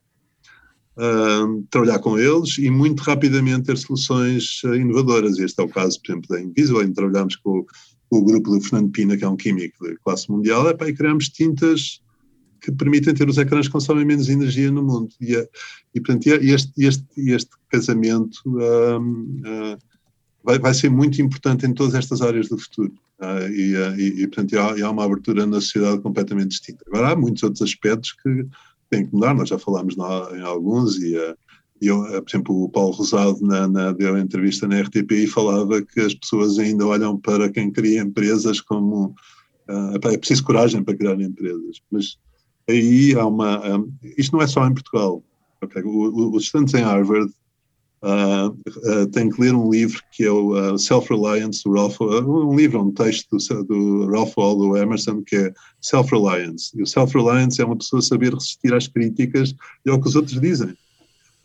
uh, 0.97 1.63
trabalhar 1.69 1.99
com 1.99 2.17
eles 2.17 2.57
e 2.57 2.69
muito 2.69 3.01
rapidamente 3.01 3.65
ter 3.65 3.77
soluções 3.77 4.61
uh, 4.63 4.75
inovadoras. 4.75 5.37
Este 5.39 5.61
é 5.61 5.63
o 5.63 5.69
caso, 5.69 6.01
por 6.01 6.11
exemplo, 6.11 6.29
da 6.29 6.41
Invisible, 6.41 6.83
em 6.83 6.93
trabalhamos 6.93 7.35
com, 7.37 7.65
com, 8.09 8.17
o 8.17 8.23
grupo 8.23 8.51
do 8.51 8.61
Fernando 8.61 8.91
Pina, 8.91 9.15
que 9.15 9.23
é 9.23 9.29
um 9.29 9.37
químico 9.37 9.87
de 9.87 9.95
classe 9.97 10.29
mundial, 10.29 10.67
e 10.69 10.93
criamos 10.93 11.29
tintas 11.29 12.01
que 12.59 12.71
permitem 12.71 13.13
ter 13.13 13.29
os 13.29 13.37
ecrãs 13.37 13.67
que 13.67 13.73
consomem 13.73 14.03
menos 14.03 14.29
energia 14.29 14.71
no 14.71 14.83
mundo. 14.83 15.09
E, 15.21 15.33
e 15.93 16.01
portanto, 16.01 16.27
este, 16.27 16.71
este, 16.83 17.05
este 17.17 17.51
casamento 17.69 18.39
uh, 18.47 19.77
vai, 20.47 20.57
vai, 20.57 20.73
ser 20.73 20.89
muito 20.89 21.21
importante 21.21 21.65
em 21.65 21.73
todas 21.73 21.93
estas 21.93 22.21
áreas 22.21 22.47
do 22.47 22.57
futuro. 22.57 22.93
Uh, 23.19 23.49
e, 23.49 23.73
e, 23.99 24.21
e, 24.21 24.27
portanto, 24.27 24.57
há, 24.57 24.85
há, 24.85 24.89
uma 24.89 25.03
abertura 25.03 25.45
na 25.45 25.59
sociedade 25.59 26.01
completamente 26.01 26.51
distinta. 26.51 26.85
Agora, 26.87 27.11
há 27.11 27.15
muitos 27.17 27.43
outros 27.43 27.61
aspectos 27.61 28.13
que 28.13 28.47
têm 28.89 29.05
que 29.05 29.13
mudar, 29.13 29.35
nós 29.35 29.49
já 29.49 29.59
falámos 29.59 29.97
na, 29.97 30.29
em 30.37 30.41
alguns, 30.41 30.97
e, 30.99 31.17
uh, 31.17 31.35
eu, 31.81 31.99
por 32.23 32.29
exemplo, 32.29 32.63
o 32.63 32.69
Paulo 32.69 32.93
Rosado 32.93 33.37
na, 33.41 33.67
na, 33.67 33.91
deu 33.91 34.17
entrevista 34.17 34.67
na 34.67 34.79
RTP 34.79 35.11
e 35.11 35.27
falava 35.27 35.81
que 35.81 35.99
as 35.99 36.13
pessoas 36.13 36.57
ainda 36.57 36.87
olham 36.87 37.19
para 37.19 37.49
quem 37.49 37.69
cria 37.69 38.01
empresas 38.01 38.61
como 38.61 39.13
uh, 39.69 40.07
é 40.09 40.17
preciso 40.17 40.45
coragem 40.45 40.81
para 40.81 40.95
criar 40.95 41.19
empresas, 41.19 41.81
mas 41.91 42.17
aí 42.69 43.13
há 43.15 43.25
uma. 43.25 43.77
Um, 43.77 43.91
isto 44.17 44.35
não 44.35 44.41
é 44.41 44.47
só 44.47 44.65
em 44.65 44.73
Portugal. 44.73 45.21
Okay? 45.61 45.83
O, 45.83 46.35
os 46.35 46.43
estudantes 46.43 46.73
em 46.73 46.83
Harvard 46.83 47.31
uh, 48.03 49.07
têm 49.11 49.29
que 49.29 49.41
ler 49.41 49.53
um 49.53 49.69
livro 49.69 50.01
que 50.11 50.23
é 50.23 50.31
o 50.31 50.73
uh, 50.73 50.77
Self-Reliance, 50.77 51.63
do 51.63 51.73
Ralph, 51.73 51.99
um 52.01 52.55
livro, 52.55 52.81
um 52.81 52.91
texto 52.91 53.37
do, 53.37 53.63
do 53.63 54.11
Ralph 54.11 54.33
Waldo 54.37 54.77
Emerson, 54.77 55.23
que 55.23 55.35
é 55.35 55.53
Self-Reliance. 55.81 56.71
E 56.75 56.81
o 56.81 56.87
Self-Reliance 56.87 57.61
é 57.61 57.65
uma 57.65 57.77
pessoa 57.77 58.01
saber 58.01 58.33
resistir 58.33 58.73
às 58.73 58.87
críticas 58.87 59.55
e 59.85 59.89
ao 59.89 59.99
que 59.99 60.07
os 60.07 60.15
outros 60.15 60.39
dizem. 60.39 60.75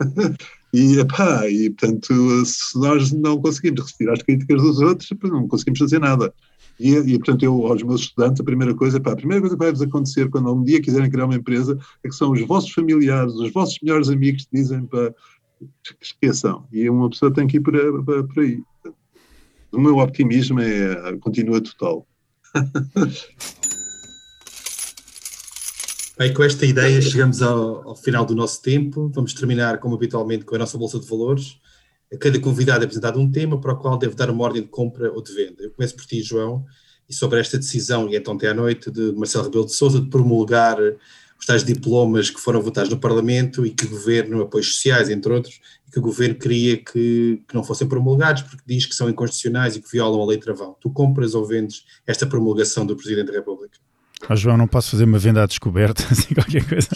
e, 0.72 0.98
epá, 0.98 1.48
e, 1.48 1.70
portanto, 1.70 2.44
se 2.44 2.78
nós 2.78 3.12
não 3.12 3.40
conseguimos 3.40 3.80
resistir 3.80 4.10
às 4.10 4.22
críticas 4.22 4.60
dos 4.60 4.80
outros, 4.80 5.08
não 5.22 5.48
conseguimos 5.48 5.78
fazer 5.78 6.00
nada. 6.00 6.32
E, 6.80 6.94
e, 6.94 7.18
portanto, 7.18 7.44
eu 7.44 7.66
aos 7.66 7.82
meus 7.82 8.02
estudantes, 8.02 8.40
a 8.40 8.44
primeira 8.44 8.74
coisa, 8.74 9.00
pá, 9.00 9.12
a 9.12 9.16
primeira 9.16 9.40
coisa 9.40 9.56
que 9.56 9.62
vai-vos 9.62 9.82
acontecer 9.82 10.28
quando 10.30 10.52
um 10.52 10.64
dia 10.64 10.80
quiserem 10.80 11.10
criar 11.10 11.26
uma 11.26 11.36
empresa 11.36 11.78
é 12.02 12.08
que 12.08 12.14
são 12.14 12.32
os 12.32 12.40
vossos 12.46 12.72
familiares, 12.72 13.34
os 13.34 13.52
vossos 13.52 13.78
melhores 13.82 14.08
amigos 14.08 14.44
que 14.46 14.56
dizem 14.56 14.84
para 14.86 15.14
esqueçam. 16.00 16.66
E 16.72 16.88
uma 16.88 17.10
pessoa 17.10 17.32
tem 17.32 17.46
que 17.46 17.56
ir 17.58 17.60
por 17.60 17.74
aí. 17.76 18.62
O 19.72 19.80
meu 19.80 19.98
optimismo 19.98 20.60
é, 20.60 21.16
continua 21.18 21.60
total. 21.60 22.06
Bem, 26.18 26.32
com 26.34 26.44
esta 26.44 26.66
ideia 26.66 27.00
chegamos 27.00 27.40
ao, 27.40 27.88
ao, 27.88 27.96
final 27.96 28.24
do 28.26 28.34
nosso 28.34 28.60
tempo. 28.60 29.10
Vamos 29.14 29.32
terminar, 29.32 29.78
como 29.78 29.94
habitualmente, 29.94 30.44
com 30.44 30.54
a 30.54 30.58
nossa 30.58 30.76
Bolsa 30.76 31.00
de 31.00 31.08
Valores. 31.08 31.58
A 32.12 32.18
cada 32.18 32.38
convidado 32.38 32.82
é 32.82 32.84
apresentado 32.84 33.18
um 33.18 33.30
tema 33.30 33.58
para 33.58 33.72
o 33.72 33.78
qual 33.78 33.96
deve 33.96 34.14
dar 34.14 34.28
uma 34.28 34.44
ordem 34.44 34.62
de 34.62 34.68
compra 34.68 35.10
ou 35.10 35.22
de 35.22 35.32
venda. 35.34 35.62
Eu 35.62 35.70
começo 35.70 35.96
por 35.96 36.04
ti, 36.04 36.22
João, 36.22 36.66
e 37.08 37.14
sobre 37.14 37.40
esta 37.40 37.56
decisão, 37.56 38.10
e 38.10 38.16
então 38.16 38.34
até 38.34 38.50
à 38.50 38.54
noite, 38.54 38.90
de 38.90 39.12
Marcelo 39.12 39.44
Rebelo 39.44 39.64
de 39.64 39.72
Sousa 39.72 40.00
de 40.00 40.10
promulgar 40.10 40.76
os 41.42 41.46
tais 41.46 41.64
diplomas 41.64 42.30
que 42.30 42.40
foram 42.40 42.62
votados 42.62 42.88
no 42.88 42.96
Parlamento 42.96 43.66
e 43.66 43.70
que 43.70 43.84
o 43.84 43.88
Governo, 43.88 44.42
apoios 44.42 44.74
sociais, 44.74 45.10
entre 45.10 45.32
outros, 45.32 45.60
que 45.92 45.98
o 45.98 46.02
Governo 46.02 46.36
queria 46.36 46.76
que, 46.76 47.42
que 47.48 47.54
não 47.54 47.64
fossem 47.64 47.88
promulgados 47.88 48.42
porque 48.42 48.62
diz 48.64 48.86
que 48.86 48.94
são 48.94 49.10
inconstitucionais 49.10 49.74
e 49.74 49.82
que 49.82 49.90
violam 49.90 50.22
a 50.22 50.26
lei 50.26 50.38
travão. 50.38 50.76
Tu 50.80 50.88
compras 50.90 51.34
ou 51.34 51.44
vendes 51.44 51.82
esta 52.06 52.28
promulgação 52.28 52.86
do 52.86 52.94
Presidente 52.94 53.26
da 53.26 53.32
República? 53.32 53.76
Ah, 54.28 54.36
João, 54.36 54.56
não 54.56 54.68
posso 54.68 54.92
fazer 54.92 55.02
uma 55.02 55.18
venda 55.18 55.42
à 55.42 55.46
descoberta, 55.46 56.04
assim, 56.08 56.32
qualquer 56.32 56.64
coisa. 56.64 56.88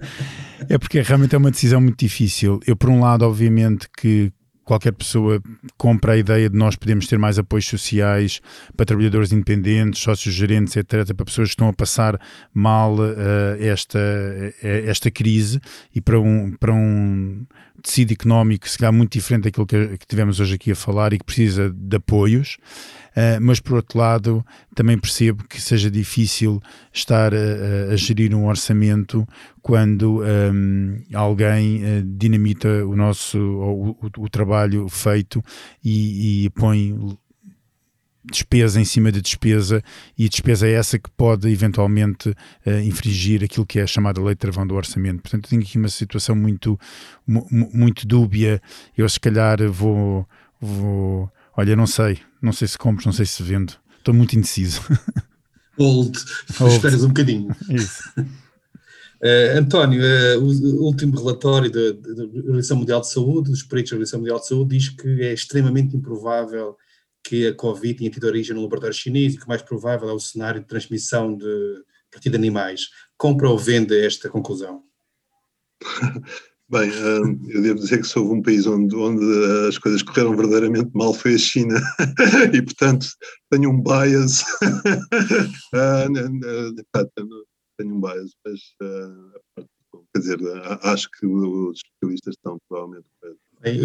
é 0.66 0.78
porque 0.78 1.02
realmente 1.02 1.34
é 1.34 1.38
uma 1.38 1.50
decisão 1.50 1.78
muito 1.78 1.98
difícil. 1.98 2.60
Eu, 2.66 2.74
por 2.74 2.88
um 2.88 3.02
lado, 3.02 3.26
obviamente 3.26 3.86
que 3.98 4.32
qualquer 4.64 4.92
pessoa 4.92 5.40
compra 5.76 6.12
a 6.12 6.16
ideia 6.16 6.48
de 6.48 6.56
nós 6.56 6.76
podemos 6.76 7.06
ter 7.06 7.18
mais 7.18 7.38
apoios 7.38 7.66
sociais 7.66 8.40
para 8.76 8.86
trabalhadores 8.86 9.32
independentes, 9.32 10.00
sócios 10.00 10.34
gerentes, 10.34 10.76
etc., 10.76 11.14
para 11.14 11.24
pessoas 11.24 11.48
que 11.48 11.54
estão 11.54 11.68
a 11.68 11.72
passar 11.72 12.20
mal 12.52 12.94
uh, 12.94 13.60
esta, 13.60 13.98
uh, 13.98 14.88
esta 14.88 15.10
crise 15.10 15.60
e 15.94 16.00
para 16.00 16.18
um, 16.18 16.52
para 16.52 16.72
um 16.72 17.46
tecido 17.82 18.12
económico, 18.12 18.68
se 18.68 18.78
calhar 18.78 18.92
muito 18.92 19.12
diferente 19.12 19.44
daquilo 19.44 19.66
que, 19.66 19.98
que 19.98 20.06
tivemos 20.06 20.40
hoje 20.40 20.54
aqui 20.54 20.72
a 20.72 20.76
falar 20.76 21.12
e 21.12 21.18
que 21.18 21.24
precisa 21.24 21.70
de 21.70 21.96
apoios. 21.96 22.56
Uh, 23.14 23.40
mas 23.40 23.60
por 23.60 23.74
outro 23.74 23.96
lado 23.96 24.44
também 24.74 24.98
percebo 24.98 25.44
que 25.44 25.60
seja 25.60 25.88
difícil 25.88 26.60
estar 26.92 27.32
a, 27.32 27.92
a 27.92 27.96
gerir 27.96 28.34
um 28.34 28.46
orçamento 28.46 29.24
quando 29.62 30.20
um, 30.22 31.00
alguém 31.14 31.76
uh, 31.84 32.02
dinamita 32.04 32.84
o 32.84 32.96
nosso 32.96 33.38
o, 33.38 33.90
o, 33.90 34.10
o 34.18 34.28
trabalho 34.28 34.88
feito 34.88 35.40
e, 35.84 36.46
e 36.46 36.50
põe 36.50 37.16
despesa 38.24 38.80
em 38.80 38.84
cima 38.84 39.12
de 39.12 39.20
despesa 39.20 39.82
e 40.18 40.28
despesa 40.28 40.66
é 40.66 40.72
essa 40.72 40.98
que 40.98 41.10
pode 41.10 41.48
eventualmente 41.48 42.30
uh, 42.30 42.80
infringir 42.82 43.44
aquilo 43.44 43.66
que 43.66 43.78
é 43.78 43.82
a 43.82 43.86
chamada 43.86 44.20
lei 44.20 44.34
de 44.34 44.40
travão 44.40 44.66
do 44.66 44.74
orçamento. 44.74 45.22
Portanto, 45.22 45.48
tenho 45.48 45.62
aqui 45.62 45.78
uma 45.78 45.88
situação 45.88 46.34
muito, 46.34 46.78
muito 47.26 48.06
dúbia. 48.06 48.60
Eu 48.96 49.08
se 49.08 49.20
calhar 49.20 49.58
vou, 49.70 50.26
vou 50.60 51.30
olha, 51.56 51.76
não 51.76 51.86
sei, 51.86 52.18
não 52.44 52.52
sei 52.52 52.68
se 52.68 52.78
compro, 52.78 53.06
não 53.06 53.12
sei 53.12 53.26
se 53.26 53.42
vendo. 53.42 53.74
Estou 53.98 54.14
muito 54.14 54.36
indeciso. 54.36 54.82
Old, 55.78 56.18
Old. 56.60 56.74
esperas 56.74 57.02
um 57.02 57.08
bocadinho. 57.08 57.54
Isso. 57.68 58.02
Uh, 58.16 59.58
António, 59.58 60.00
uh, 60.00 60.40
o 60.40 60.84
último 60.84 61.16
relatório 61.16 61.70
da, 61.70 61.92
da 61.92 62.22
Organização 62.22 62.76
Mundial 62.76 63.00
de 63.00 63.10
Saúde, 63.10 63.50
dos 63.50 63.62
peritos 63.62 63.90
da 63.90 63.96
Organização 63.96 64.20
Mundial 64.20 64.38
de 64.38 64.46
Saúde, 64.46 64.78
diz 64.78 64.88
que 64.90 65.22
é 65.22 65.32
extremamente 65.32 65.96
improvável 65.96 66.76
que 67.24 67.46
a 67.46 67.54
Covid 67.54 67.94
tenha 67.94 68.10
tido 68.10 68.26
origem 68.26 68.54
no 68.54 68.62
laboratório 68.62 68.94
chinês 68.94 69.34
e 69.34 69.38
que 69.38 69.46
o 69.46 69.48
mais 69.48 69.62
provável 69.62 70.08
é 70.08 70.12
o 70.12 70.20
cenário 70.20 70.60
de 70.60 70.66
transmissão 70.66 71.34
de, 71.34 71.46
a 71.46 72.12
partir 72.12 72.28
de 72.28 72.36
animais. 72.36 72.90
Compra 73.16 73.48
ou 73.48 73.58
vende 73.58 73.98
esta 73.98 74.28
conclusão? 74.28 74.82
Bem, 76.74 76.90
eu 76.90 77.62
devo 77.62 77.78
dizer 77.78 78.00
que 78.00 78.06
se 78.08 78.18
houve 78.18 78.34
um 78.34 78.42
país 78.42 78.66
onde, 78.66 78.96
onde 78.96 79.24
as 79.68 79.78
coisas 79.78 80.02
correram 80.02 80.34
verdadeiramente 80.34 80.90
mal 80.92 81.14
foi 81.14 81.34
a 81.36 81.38
China 81.38 81.80
e, 82.52 82.60
portanto, 82.60 83.06
tenho 83.48 83.70
um 83.70 83.80
bias. 83.80 84.42
Ah, 85.72 86.06
tenho 87.78 87.94
um 87.94 88.00
bias, 88.00 88.32
mas 88.44 88.60
quer 90.12 90.18
dizer, 90.18 90.38
acho 90.82 91.08
que 91.12 91.24
os 91.24 91.78
especialistas 91.78 92.34
estão 92.34 92.58
provavelmente 92.68 93.06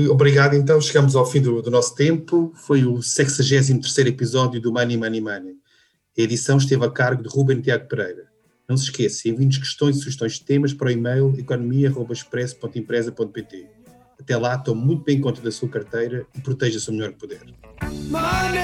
Obrigado, 0.09 0.55
então. 0.55 0.81
Chegamos 0.81 1.15
ao 1.15 1.27
fim 1.27 1.41
do, 1.41 1.61
do 1.61 1.69
nosso 1.69 1.93
tempo. 1.93 2.51
Foi 2.55 2.85
o 2.85 3.03
63 3.03 4.07
episódio 4.07 4.59
do 4.59 4.73
Money 4.73 4.97
Money 4.97 5.21
Money. 5.21 5.55
A 6.17 6.21
edição 6.21 6.57
esteve 6.57 6.83
a 6.85 6.89
cargo 6.89 7.21
de 7.21 7.29
Ruben 7.29 7.61
Tiago 7.61 7.87
Pereira. 7.87 8.28
Não 8.69 8.77
se 8.77 8.83
esqueça, 8.83 9.27
envie-nos 9.27 9.57
questões 9.57 9.97
e 9.97 9.99
sugestões 9.99 10.33
de 10.33 10.43
temas 10.43 10.71
para 10.73 10.89
o 10.89 10.91
e-mail 10.91 11.33
economia.express.empresa.pt. 11.39 13.67
Até 14.19 14.37
lá, 14.37 14.59
tome 14.59 14.85
muito 14.85 15.03
bem 15.03 15.19
conta 15.19 15.41
da 15.41 15.51
sua 15.51 15.67
carteira 15.67 16.27
e 16.37 16.41
proteja-se 16.41 16.87
o 16.89 16.93
melhor 16.93 17.13
que 17.13 17.17
puder. 17.17 17.41
Money, 18.11 18.59